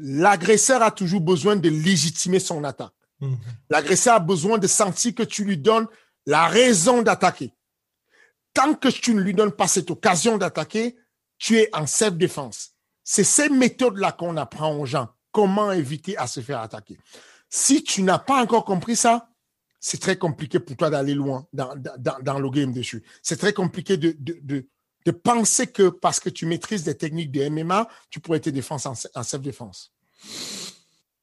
[0.00, 2.92] l'agresseur a toujours besoin de légitimer son attaque.
[3.20, 3.38] Mhm.
[3.68, 5.86] L'agresseur a besoin de sentir que tu lui donnes
[6.26, 7.52] la raison d'attaquer.
[8.54, 10.96] Tant que tu ne lui donnes pas cette occasion d'attaquer,
[11.38, 12.72] tu es en self-défense.
[13.04, 15.08] C'est ces méthodes-là qu'on apprend aux gens.
[15.32, 16.98] Comment éviter à se faire attaquer.
[17.48, 19.30] Si tu n'as pas encore compris ça,
[19.80, 23.02] c'est très compliqué pour toi d'aller loin dans, dans, dans le game dessus.
[23.22, 24.68] C'est très compliqué de, de, de,
[25.12, 28.86] de penser que parce que tu maîtrises des techniques de MMA, tu pourrais te défendre
[28.86, 29.92] en, en self-défense.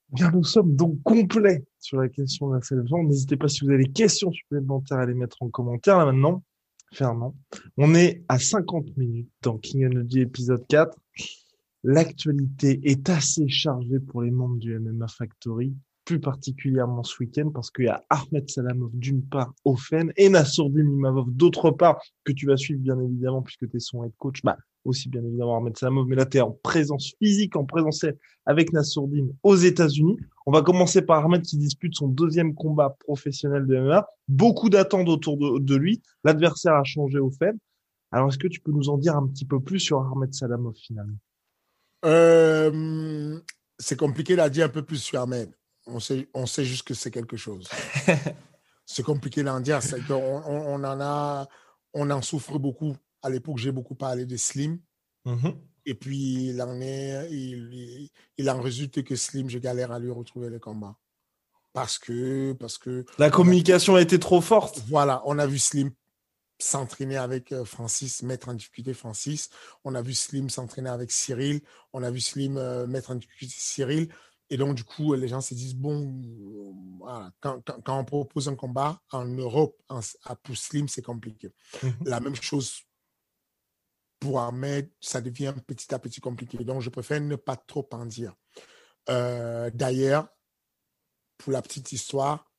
[0.10, 3.08] Bien, nous sommes donc complets sur la question de la self-défense.
[3.08, 6.44] N'hésitez pas si vous avez des questions supplémentaires à les mettre en commentaire là maintenant.
[6.94, 7.36] Fernand,
[7.76, 10.98] on est à 50 minutes dans King Energy épisode 4.
[11.84, 15.76] L'actualité est assez chargée pour les membres du MMA Factory,
[16.08, 20.30] plus particulièrement ce week-end parce qu'il y a Ahmed Salamov d'une part au FEN et
[20.30, 24.14] Nassourdine Imavov d'autre part que tu vas suivre bien évidemment puisque tu es son head
[24.18, 24.42] coach.
[24.42, 24.56] Bah,
[24.86, 28.72] aussi bien évidemment Ahmed Salamov, mais là tu es en présence physique, en présentiel avec
[28.72, 30.16] Nassourdine aux États-Unis.
[30.46, 34.08] On va commencer par Ahmed qui dispute son deuxième combat professionnel de MMA.
[34.30, 36.02] Beaucoup d'attentes autour de, lui.
[36.24, 37.54] L'adversaire a changé au fait.
[38.14, 40.76] Alors, est-ce que tu peux nous en dire un petit peu plus sur Ahmed Salamov
[40.78, 41.18] finalement?
[42.06, 43.38] Euh,
[43.78, 45.52] C'est compliqué d'en dire un peu plus sur Ahmed.
[45.88, 47.68] On sait, on sait juste que c'est quelque chose.
[48.86, 49.82] c'est compliqué d'en dire.
[49.82, 51.48] C'est qu'on on, on en a,
[51.94, 52.96] on en souffre beaucoup.
[53.22, 54.80] À l'époque, j'ai beaucoup parlé de Slim.
[55.26, 55.56] mm -hmm.
[55.90, 60.00] Et puis, il en, est, il, il, il, en résulte que Slim, je galère à
[60.00, 60.96] lui retrouver le combat.
[61.72, 63.06] Parce que, parce que.
[63.18, 64.84] La communication a, a été trop forte.
[64.90, 65.92] Voilà, on a vu Slim
[66.60, 69.50] s'entraîner avec euh, Francis, mettre en difficulté Francis.
[69.84, 71.62] On a vu Slim s'entraîner avec Cyril.
[71.94, 74.10] On a vu Slim euh, mettre en difficulté Cyril.
[74.50, 76.22] Et donc, du coup, les gens se disent, bon,
[77.00, 81.02] voilà, quand, quand, quand, on propose un combat en Europe, en, à pour Slim, c'est
[81.02, 81.50] compliqué.
[81.84, 82.10] Mm -hmm.
[82.10, 82.82] La même chose
[84.20, 86.64] pour Ahmed, ça devient petit à petit compliqué.
[86.64, 88.34] Donc, je préfère ne pas trop en dire.
[89.10, 90.28] Euh, D'ailleurs,
[91.38, 92.52] pour la petite histoire,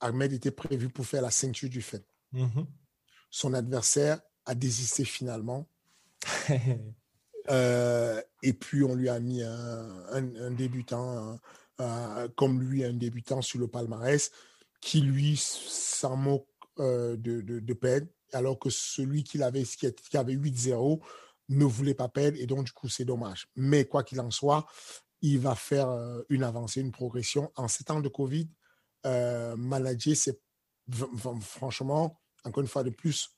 [0.00, 2.04] Ahmed était prévu pour faire la ceinture du fait.
[2.32, 2.66] Mm -hmm.
[3.30, 5.66] Son adversaire a désisté finalement.
[7.50, 11.38] euh, et puis, on lui a mis un, débutant,
[12.36, 14.30] comme lui, un débutant sur le palmarès,
[14.80, 16.46] qui lui s'en moque
[16.80, 21.00] euh, de, de, peine alors que celui qui avait, qui avait 8-0
[21.50, 23.46] ne voulait pas perdre et donc du coup c'est dommage.
[23.54, 24.66] Mais quoi qu'il en soit,
[25.22, 25.88] il va faire
[26.28, 27.50] une avancée, une progression.
[27.54, 28.48] En ces temps de Covid,
[29.06, 30.40] euh, manager, c'est
[31.40, 33.33] franchement, encore une fois de plus,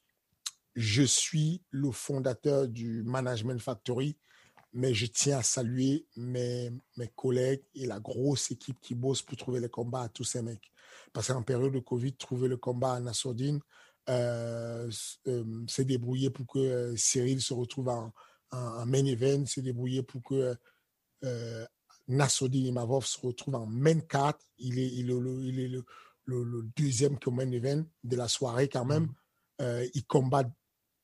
[0.76, 4.18] je suis le fondateur du Management Factory,
[4.74, 9.38] mais je tiens à saluer mes, mes collègues et la grosse équipe qui bosse pour
[9.38, 10.70] trouver les combats à tous ces mecs.
[11.14, 13.60] Parce qu'en période de Covid, trouver le combat à Nassourdine,
[14.10, 14.90] euh,
[15.26, 18.12] euh, s'est débrouillé pour que euh, Cyril se retrouve en,
[18.52, 20.54] en, en main event, s'est débrouillé pour que
[21.24, 21.66] euh,
[22.06, 24.38] Nassourdine Imavov se retrouve en main 4.
[24.58, 25.84] Il est, il est, le, il est le,
[26.26, 29.08] le, deuxième common event de la soirée quand même.
[29.58, 29.88] Mhm.
[29.94, 30.44] il combat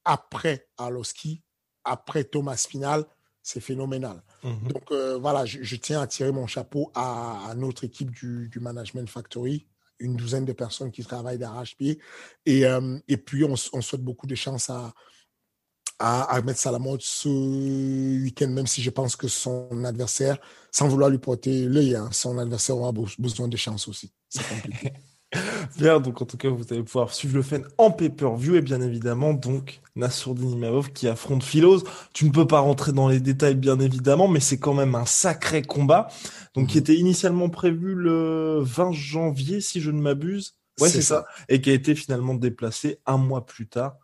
[0.05, 1.43] après Arlovski,
[1.85, 3.05] après Thomas Spinal.
[3.45, 4.23] C'est phénoménal.
[4.45, 4.69] Mhm.
[4.69, 9.67] Donc voilà, je, tiens à tirer mon chapeau à, notre équipe du, du Management Factory,
[9.99, 11.99] une douzaine de personnes qui travaillent d'arrache-pied.
[12.47, 12.63] Et,
[13.09, 14.95] et puis, on, on, souhaite beaucoup de chance à,
[16.03, 17.29] à Ahmed Salamot ce
[18.23, 20.37] week-end, même si je pense que son adversaire,
[20.73, 24.13] sans vouloir lui porter l'œil, hein, son adversaire aura besoin de chance aussi.
[24.29, 24.93] C'est compliqué.
[25.79, 28.81] Bien, donc en tout cas, vous allez pouvoir suivre le fan en pay-per-view et bien
[28.81, 31.85] évidemment, donc Nassourdine Imavov qui affronte Philos.
[32.13, 35.07] Tu ne peux pas rentrer dans les détails, bien évidemment, mais c'est quand même un
[35.07, 36.09] sacré combat.
[36.55, 36.83] Donc, qui mhm.
[36.83, 40.55] était initialement prévu le 20 janvier, si je ne m'abuse.
[40.81, 41.25] Ouais, c'est ça.
[41.49, 43.97] Et qui a été finalement déplacé un mois plus tard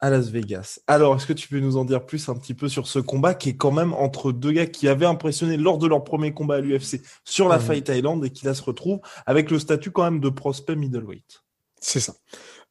[0.00, 0.80] à Las Vegas.
[0.86, 3.34] Alors, est-ce que tu peux nous en dire plus un petit peu sur ce combat
[3.34, 6.56] qui est quand même entre deux gars qui avaient impressionné lors de leur premier combat
[6.56, 10.04] à l'UFC sur la Fight Island et qui là se retrouvent avec le statut quand
[10.04, 11.42] même de prospect middleweight?
[11.80, 12.14] C'est ça.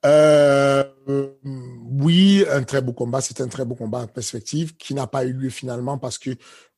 [0.05, 0.83] Euh,
[1.43, 3.21] oui, un très beau combat.
[3.21, 6.31] C'est un très beau combat en perspective qui n'a pas eu lieu finalement parce que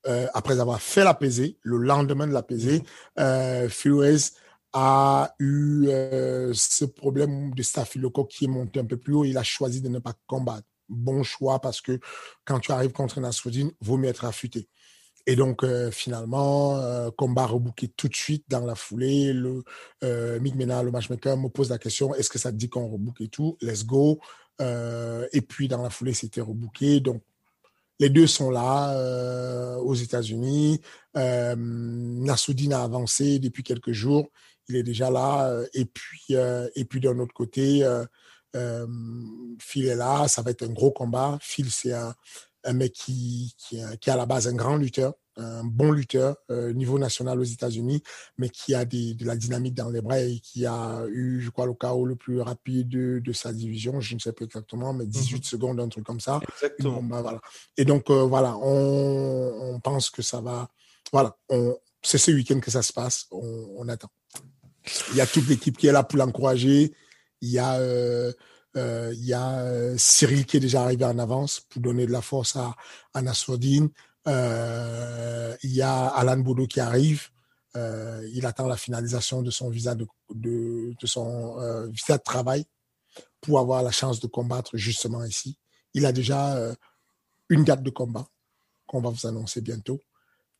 [0.07, 2.83] euh, après avoir fait la pesée, le lendemain de la pesée,
[3.19, 3.67] euh,
[4.73, 9.25] a eu euh, ce problème de staphylocoque qui est monté un peu plus haut.
[9.25, 10.67] Il a choisi de ne pas combattre.
[10.87, 11.99] Bon choix parce que
[12.45, 14.67] quand tu arrives contre Nasruddin, vaut mieux être affûté.
[15.27, 19.33] Et donc, euh, finalement, euh, combat rebooké tout de suite dans la foulée.
[19.33, 19.63] Le,
[20.39, 23.21] Mick Mena, le matchmaker, me pose la question est-ce que ça te dit qu'on rebook
[23.21, 23.57] et tout?
[23.61, 24.19] Let's go.
[24.59, 26.99] et puis, dans la foulée, c'était rebooké.
[26.99, 27.21] Donc,
[27.99, 30.81] les deux sont là aux États-Unis.
[31.17, 34.29] Euh, Nassoudine a avancé depuis quelques jours
[34.69, 35.49] il est déjà là.
[35.49, 37.83] Euh, et puis, euh, et puis d'un autre côté,
[38.55, 38.87] euh,
[39.59, 40.27] Phil est là.
[40.27, 41.37] Ça va être un gros combat.
[41.41, 42.13] Phil, c'est un,
[42.73, 47.43] mec qui, qui, à la base un grand lutteur, un bon lutteur, niveau national aux
[47.43, 48.03] États-Unis,
[48.37, 51.49] mais qui a des, de la dynamique dans les bras et qui a eu, je
[51.49, 54.01] crois, le KO le plus rapide de, de sa division.
[54.01, 55.43] Je ne sais plus exactement, mais 18 mhm.
[55.43, 56.39] secondes, un truc comme ça.
[56.53, 57.01] Exactement.
[57.01, 57.41] Bah, voilà.
[57.77, 60.69] Et donc, voilà, on, on, pense que ça va.
[61.11, 61.35] Voilà,
[62.01, 63.27] c'est ce week-end que ça se passe.
[63.31, 64.09] On, attend.
[65.11, 66.93] Il y a toute l'équipe qui est là pour l'encourager.
[67.41, 68.31] Il y a, euh,
[68.77, 72.75] euh, euh, Cyril qui est déjà arrivé en avance pour donner de la force à,
[73.13, 73.21] à
[75.63, 77.29] il y a Alan Boudou qui arrive.
[77.75, 82.65] Il attend la finalisation de son visa de, de, de son visa de travail
[83.41, 85.57] pour avoir la chance de combattre justement ici.
[85.93, 86.57] Il a déjà
[87.49, 88.27] une date de combat
[88.85, 89.99] qu'on va vous annoncer bientôt.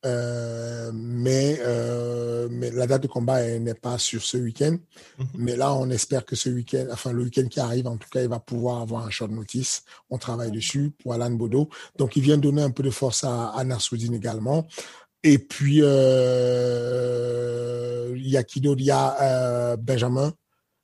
[0.06, 4.78] Euh, mais, euh, mais la date de combat n'est pas sur ce week-end.
[5.18, 5.26] Mhm.
[5.34, 8.22] Mais là, on espère que ce week-end, enfin le week-end qui arrive, en tout cas,
[8.22, 9.82] il va pouvoir avoir un short notice.
[10.08, 11.68] On travaille dessus pour Alan Bodo.
[11.98, 14.66] Donc, il vient donner un peu de force à, à Nassoudine également.
[15.22, 17.10] Et puis, euh,
[18.16, 20.32] il y a qui d'autre Il y a Benjamin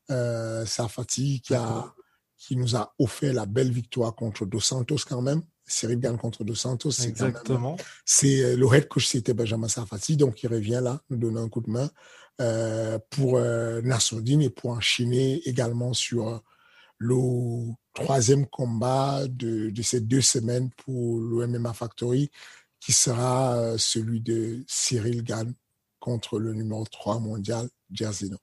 [0.09, 1.95] Safati qui, a,
[2.37, 5.41] qui nous a offert la belle victoire contre Dos Santos quand même.
[5.67, 6.91] Cyril gagne contre Dos Santos.
[7.03, 7.77] Exactement.
[8.05, 11.49] C'est euh, le head coach, c'était Benjamin Safati, donc il revient là, nous donner un
[11.49, 11.91] coup de main
[12.41, 16.39] euh, pour euh, et pour enchaîner également sur euh,
[16.99, 17.17] le
[17.95, 22.31] troisième combat de, de ces deux semaines pour le MMA Factory,
[22.79, 25.55] qui sera celui de Cyril Gann
[25.99, 28.37] contre le numéro 3 mondial, Jerzino.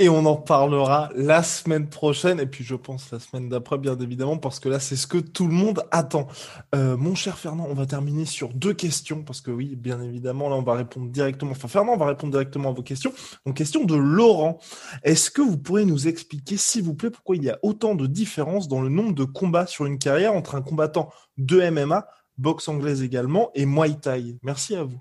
[0.00, 3.98] Et on en parlera la semaine prochaine, et puis je pense la semaine d'après, bien
[3.98, 6.28] évidemment, parce que là, c'est ce que tout le monde attend.
[6.72, 10.48] Euh, mon cher Fernand, on va terminer sur deux questions, parce que oui, bien évidemment,
[10.50, 11.50] là, on va répondre directement.
[11.50, 13.12] Enfin, Fernand, on va répondre directement à vos questions.
[13.44, 14.60] Donc, question de Laurent.
[15.02, 18.06] Est-ce que vous pourrez nous expliquer, s'il vous plaît, pourquoi il y a autant de
[18.06, 22.68] différences dans le nombre de combats sur une carrière entre un combattant de MMA, boxe
[22.68, 24.38] anglaise également, et Muay Thai?
[24.44, 25.00] Merci à vous.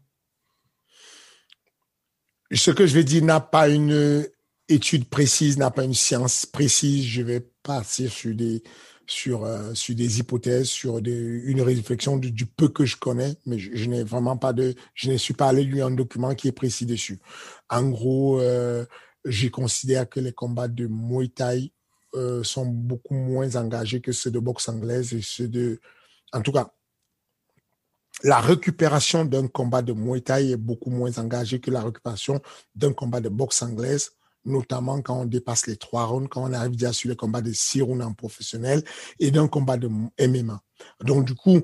[2.52, 4.26] Ce que je vais dire n'a pas une
[4.70, 7.05] étude précise, n'a pas une science précise.
[7.05, 8.63] Je vais partir sur des
[9.07, 13.57] sur euh, sur des hypothèses, sur des, une réflexion du, peu que je connais, mais
[13.57, 16.51] je, n'ai vraiment pas de, je ne suis pas allé lire un document qui est
[16.51, 17.20] précis dessus.
[17.70, 18.86] En gros, euh,
[19.26, 21.72] je considère que les combats de Muay Thai
[22.15, 25.80] euh, sont beaucoup moins engagés que ceux de boxe anglaise et ceux de,
[26.34, 26.74] en tout cas,
[28.24, 32.41] la récupération d'un combat de Muay Thai est beaucoup moins engagée que la récupération
[32.76, 34.16] d'un combat de boxe anglaise
[34.48, 37.52] notamment quand on dépasse les trois rounds, quand on arrive déjà sur les combats de
[37.52, 38.84] six rounds en professionnel
[39.20, 40.62] et d'un combat de MMA.
[41.04, 41.62] Donc, du coup,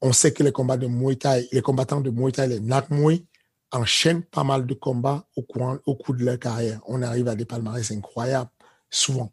[0.00, 2.86] on sait que les combats de Muay Thai, les combattants de Muay Thai, les Nat
[2.90, 3.24] Muay,
[3.72, 6.80] enchaînent pas mal de combats au cours de leur carrière.
[6.86, 8.50] On arrive à des palmarès incroyables,
[8.90, 9.32] souvent.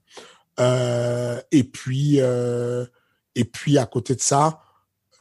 [0.60, 2.86] Euh, et puis, euh,
[3.36, 4.62] et puis à côté de ça,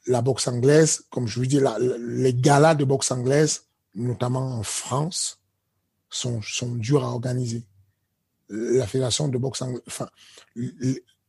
[0.07, 1.61] la boxe anglaise, comme je vous dis,
[1.99, 3.65] les galas de boxe anglaise,
[3.95, 5.44] notamment en France,
[6.15, 7.65] sont, sont durs à organiser.
[8.49, 10.09] la fédération de boxe anglaise, enfin,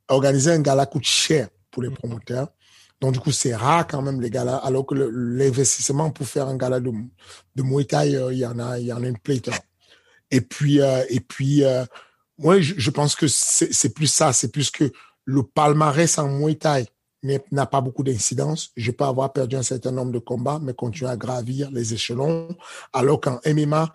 [0.08, 1.96] organiser un gala coûte cher pour les mm.
[1.96, 2.50] promoteurs.
[3.02, 6.56] Donc, du coup, c'est rare quand même les galas, alors que l'investissement pour faire un
[6.56, 6.92] gala de,
[7.56, 9.56] de Muay Thai, euh, il y en a, il y en a une pléthore.
[10.32, 11.86] Et puis, euh, et puis, euh,
[12.38, 14.92] moi, je, je, pense que c'est plus ça, c'est plus que
[15.26, 16.86] le palmarès en Muay Thai
[17.52, 18.72] n'a pas beaucoup d'incidence.
[18.76, 22.56] Je peux avoir perdu un certain nombre de combats, mais continuer à gravir les échelons.
[22.94, 23.92] Alors qu'en MMA,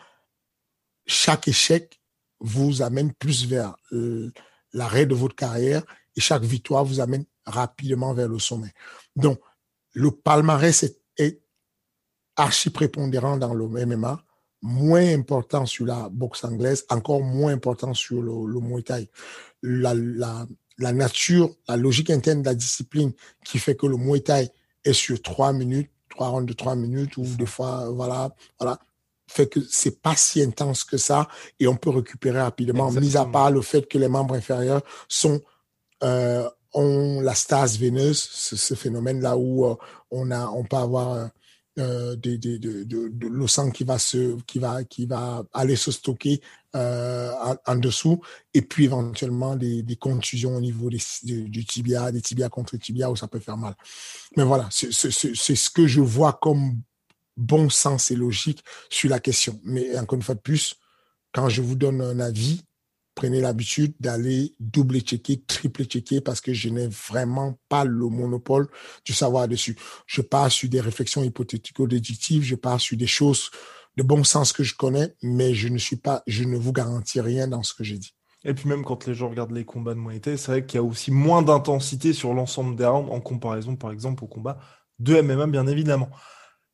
[1.10, 2.00] chaque échec
[2.38, 3.74] vous amène plus vers
[4.72, 5.82] l'arrêt de votre carrière
[6.16, 8.72] et chaque victoire vous amène rapidement vers le sommet.
[9.16, 9.40] Donc,
[9.92, 10.84] le palmarès
[11.18, 11.42] est,
[12.36, 14.22] archi prépondérant dans le MMA,
[14.62, 19.10] moins important sur la boxe anglaise, encore moins important sur le, Muay Thai.
[19.62, 23.12] La, la, nature, la logique interne de la discipline
[23.44, 24.48] qui fait que le Muay Thai
[24.84, 28.78] est sur trois minutes, trois rondes de trois minutes ou des fois, voilà, voilà,
[29.30, 31.28] fait que c'est pas si intense que ça
[31.60, 35.40] et on peut récupérer rapidement, mis à part le fait que les membres inférieurs sont
[36.02, 39.74] euh, ont la stase veineuse, ce, phénomène-là où euh,
[40.12, 41.30] on a, on peut avoir
[41.78, 46.40] euh, de, de, le sang qui va se, qui va, qui va aller se stocker
[46.72, 48.20] en, dessous,
[48.54, 53.10] et puis éventuellement des, des contusions au niveau des, du tibia, des tibias contre tibia
[53.10, 53.74] où ça peut faire mal.
[54.36, 56.80] Mais voilà, c'est ce que je vois comme
[57.40, 59.60] bon sens et logique sur la question.
[59.64, 60.76] Mais encore une fois de plus,
[61.32, 62.62] quand je vous donne un avis,
[63.14, 68.68] prenez l'habitude d'aller double-checker, triple-checker parce que je n'ai vraiment pas le monopole
[69.04, 69.76] du savoir dessus.
[70.06, 73.50] Je pars sur des réflexions hypothético-déductives, je pars sur des choses
[73.96, 77.20] de bon sens que je connais, mais je ne suis pas, je ne vous garantis
[77.20, 78.14] rien dans ce que j'ai dit.
[78.44, 80.76] Et puis même quand les gens regardent les combats de Muay Thai, c'est vrai qu'il
[80.76, 84.58] y a aussi moins d'intensité sur l'ensemble des rounds en comparaison, par exemple, au combat
[84.98, 86.08] de MMA, bien évidemment.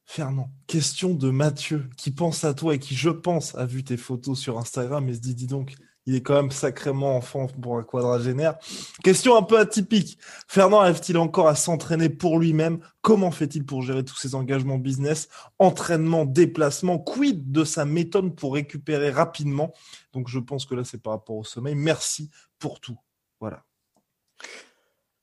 [0.08, 3.96] Fernand, question de Mathieu, qui pense à toi et qui, je pense, a vu tes
[3.96, 5.74] photos sur Instagram et se dit, dis donc,
[6.06, 8.56] il est quand même sacrément enfant pour un quadragénaire.
[9.02, 10.18] Question un peu atypique.
[10.46, 12.78] Fernand arrive-t-il encore à s'entraîner pour lui-même?
[13.02, 15.28] Comment fait-il pour gérer tous ses engagements business,
[15.58, 19.74] entraînement, déplacement Quid de sa méthode pour récupérer rapidement?
[20.12, 21.74] Donc je pense que là, c'est par rapport au sommeil.
[21.74, 22.30] Merci
[22.60, 22.98] pour tout.
[23.40, 23.64] Voilà.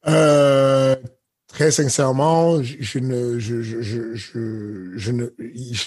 [0.07, 0.97] Euh,
[1.53, 5.27] très sincèrement, je, ne, je, je, je, je, ne,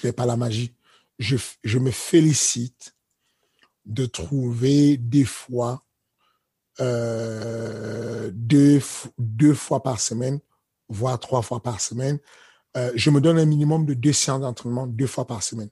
[0.05, 0.73] n'ai pas la magie.
[1.19, 2.95] Je, je me félicite
[3.85, 5.83] de trouver des fois
[6.79, 8.81] euh, deux,
[9.19, 10.39] deux fois par semaine,
[10.89, 12.21] voire trois fois par semaine.
[12.77, 15.71] Euh, je me donne un minimum de deux séances d'entraînement deux fois par semaine.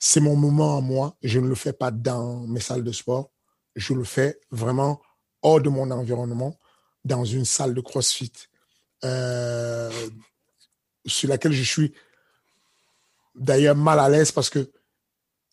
[0.00, 1.16] C'est mon moment à moi.
[1.22, 3.30] Je ne le fais pas dans mes salles de sport.
[3.76, 5.00] Je le fais vraiment
[5.42, 6.58] hors de mon environnement,
[7.04, 8.32] dans une salle de CrossFit
[9.04, 9.90] euh,
[11.06, 11.92] sur laquelle je suis
[13.34, 14.70] d'ailleurs mal à l'aise parce que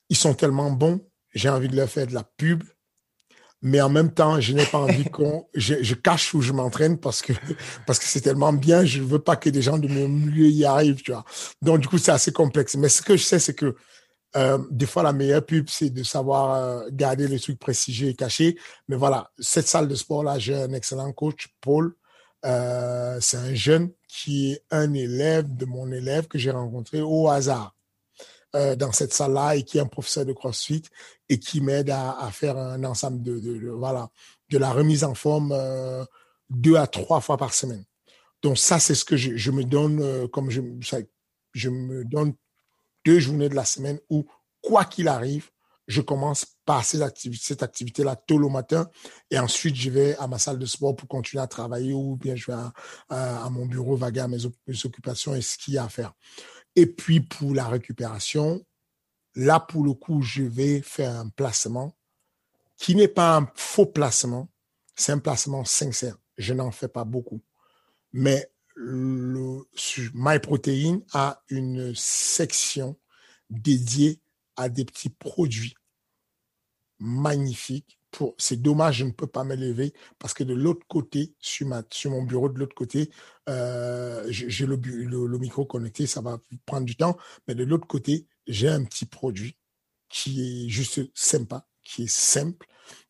[0.09, 2.63] ils sont tellement bons j'ai envie de leur faire de la pub,
[3.61, 7.21] mais en même temps, je n'ai pas envie qu'on, je, cache où je m'entraîne parce
[7.21, 7.33] que,
[7.87, 10.47] parce que c'est tellement bien, je ne veux pas que des gens de mon milieu
[10.47, 11.25] y arrivent, tu vois.
[11.61, 12.75] Donc, du coup, c'est assez complexe.
[12.75, 13.75] Mais ce que je sais, c'est que,
[14.35, 18.15] euh, des fois, la meilleure pub, c'est de savoir euh, garder les trucs prestigieux et
[18.15, 18.57] cachés.
[18.87, 21.95] Mais voilà, cette salle de sport-là, j'ai un excellent coach, Paul.
[22.45, 27.29] Euh, c'est un jeune qui est un élève de mon élève que j'ai rencontré au
[27.29, 27.73] hasard.
[28.55, 30.83] Euh, dans cette salle-là et qui est un professeur de CrossFit
[31.27, 34.11] et qui m'aide à, faire un ensemble de, de, voilà
[34.51, 36.05] de la remise en forme euh,
[36.51, 37.83] deux à trois fois par semaine.
[38.43, 40.61] Donc ça c'est ce que je, je me donne euh, comme je
[41.53, 42.35] je me donne
[43.03, 44.27] deux journées de la semaine où
[44.61, 45.49] quoi qu'il arrive
[45.87, 48.89] je commence par cette activité-là tôt le matin
[49.29, 52.35] et ensuite je vais à ma salle de sport pour continuer à travailler ou bien
[52.35, 52.57] je vais
[53.09, 54.45] à, mon bureau vaguer à mes,
[54.85, 56.13] occupations et ce qu'il y a à faire.
[56.75, 58.65] Et puis pour la récupération,
[59.35, 61.95] là pour le coup, je vais faire un placement
[62.77, 64.49] qui n'est pas un faux placement,
[64.95, 66.17] c'est un placement sincère.
[66.37, 67.41] Je n'en fais pas beaucoup.
[68.11, 68.51] Mais
[70.13, 72.97] MyProtein a une section
[73.49, 74.22] dédiée
[74.55, 75.75] à des petits produits
[76.99, 77.99] magnifiques
[78.37, 82.11] c'est dommage, je ne peux pas m'élever parce que de l'autre côté, sur, ma, sur
[82.11, 83.09] mon bureau, de l'autre côté,
[83.49, 88.27] euh, j'ai le, le, micro connecté, ça va prendre du temps, mais de l'autre côté,
[88.47, 89.57] j'ai un petit produit
[90.09, 92.67] qui est juste sympa, qui est simple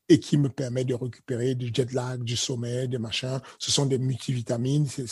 [0.10, 3.40] et qui me permet de récupérer du jet lag, du sommeil, des machins.
[3.60, 5.06] Ce sont des multivitamines, c'est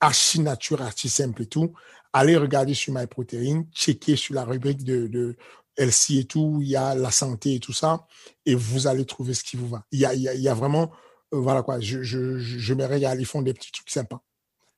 [0.00, 1.74] archi nature, archi simple et tout.
[2.12, 5.36] Allez regarder sur MyProtein, checker sur la rubrique de,
[5.76, 8.06] LC et tout, il y a la santé et tout ça,
[8.44, 9.86] et vous allez trouver ce qui vous va.
[9.92, 10.90] Il y a, y a, vraiment,
[11.32, 14.22] euh, voilà quoi, je, je, je me régale, ils font des petits trucs sympas.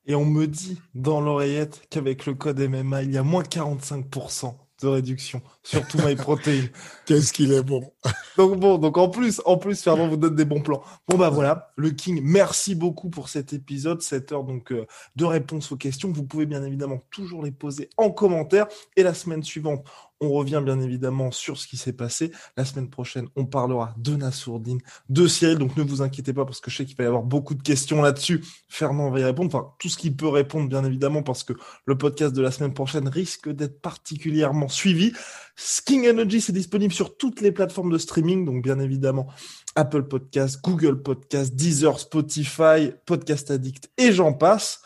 [0.05, 4.55] Et on me dit dans l'oreillette qu'avec le code MMA, il y a moins 45%
[4.83, 6.67] de réduction, surtout MyProtein.
[7.07, 7.93] Qu'est-ce qu'il est bon.
[8.37, 10.83] donc bon, donc en plus, en plus, Fernand vous donne des bons plans.
[11.09, 15.25] Bon bah voilà, le King, merci beaucoup pour cet épisode, cette heure donc euh, de
[15.25, 16.13] réponse aux questions.
[16.13, 18.67] Vous pouvez bien évidemment toujours les poser en commentaire.
[18.97, 19.87] Et la semaine suivante,
[20.23, 22.31] on revient bien évidemment sur ce qui s'est passé.
[22.57, 25.59] La semaine prochaine, on parlera de Nassourdine, de Cyril.
[25.59, 27.63] Donc ne vous inquiétez pas parce que je sais qu'il va y avoir beaucoup de
[27.63, 28.45] questions là-dessus.
[28.69, 29.55] Fernand va y répondre.
[29.55, 31.55] Enfin, tout ce qu'il peut répondre, bien évidemment, parce que
[31.87, 35.13] le podcast de la semaine prochaine risque d'être particulièrement suivi.
[35.57, 38.45] Sking Energy, c'est disponible sur toutes les plateformes de streaming.
[38.45, 39.27] Donc bien évidemment,
[39.75, 44.83] Apple Podcast, Google Podcast, Deezer, Spotify, Podcast Addict et j'en passe.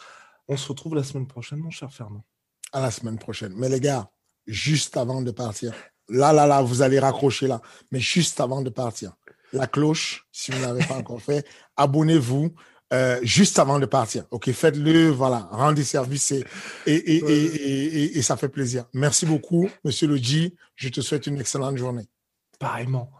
[0.48, 2.24] On se retrouve la semaine prochaine, mon cher Fernand.
[2.72, 3.52] À la semaine prochaine.
[3.56, 4.10] Mais les gars,
[4.46, 5.72] juste avant de partir.
[6.08, 7.60] Là, là, là, vous allez raccrocher là.
[7.90, 9.12] Mais juste avant de partir,
[9.52, 12.52] la cloche, si vous n'avez pas encore fait, abonnez-vous.
[12.92, 14.26] Euh, juste avant de partir.
[14.30, 16.44] OK, faites-le, voilà, rendez service et
[16.86, 18.84] et, et, et, et, ça fait plaisir.
[18.94, 20.54] Merci beaucoup, monsieur le G.
[20.76, 22.06] Je te souhaite une excellente journée.
[22.60, 23.10] Pareillement.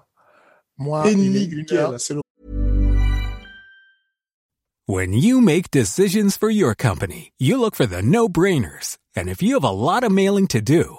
[0.79, 2.20] Moi, il est une heure, c'est le...
[4.87, 8.99] When you make decisions for your company, you look for the no-brainers.
[9.16, 10.99] And if you have a lot of mailing to do,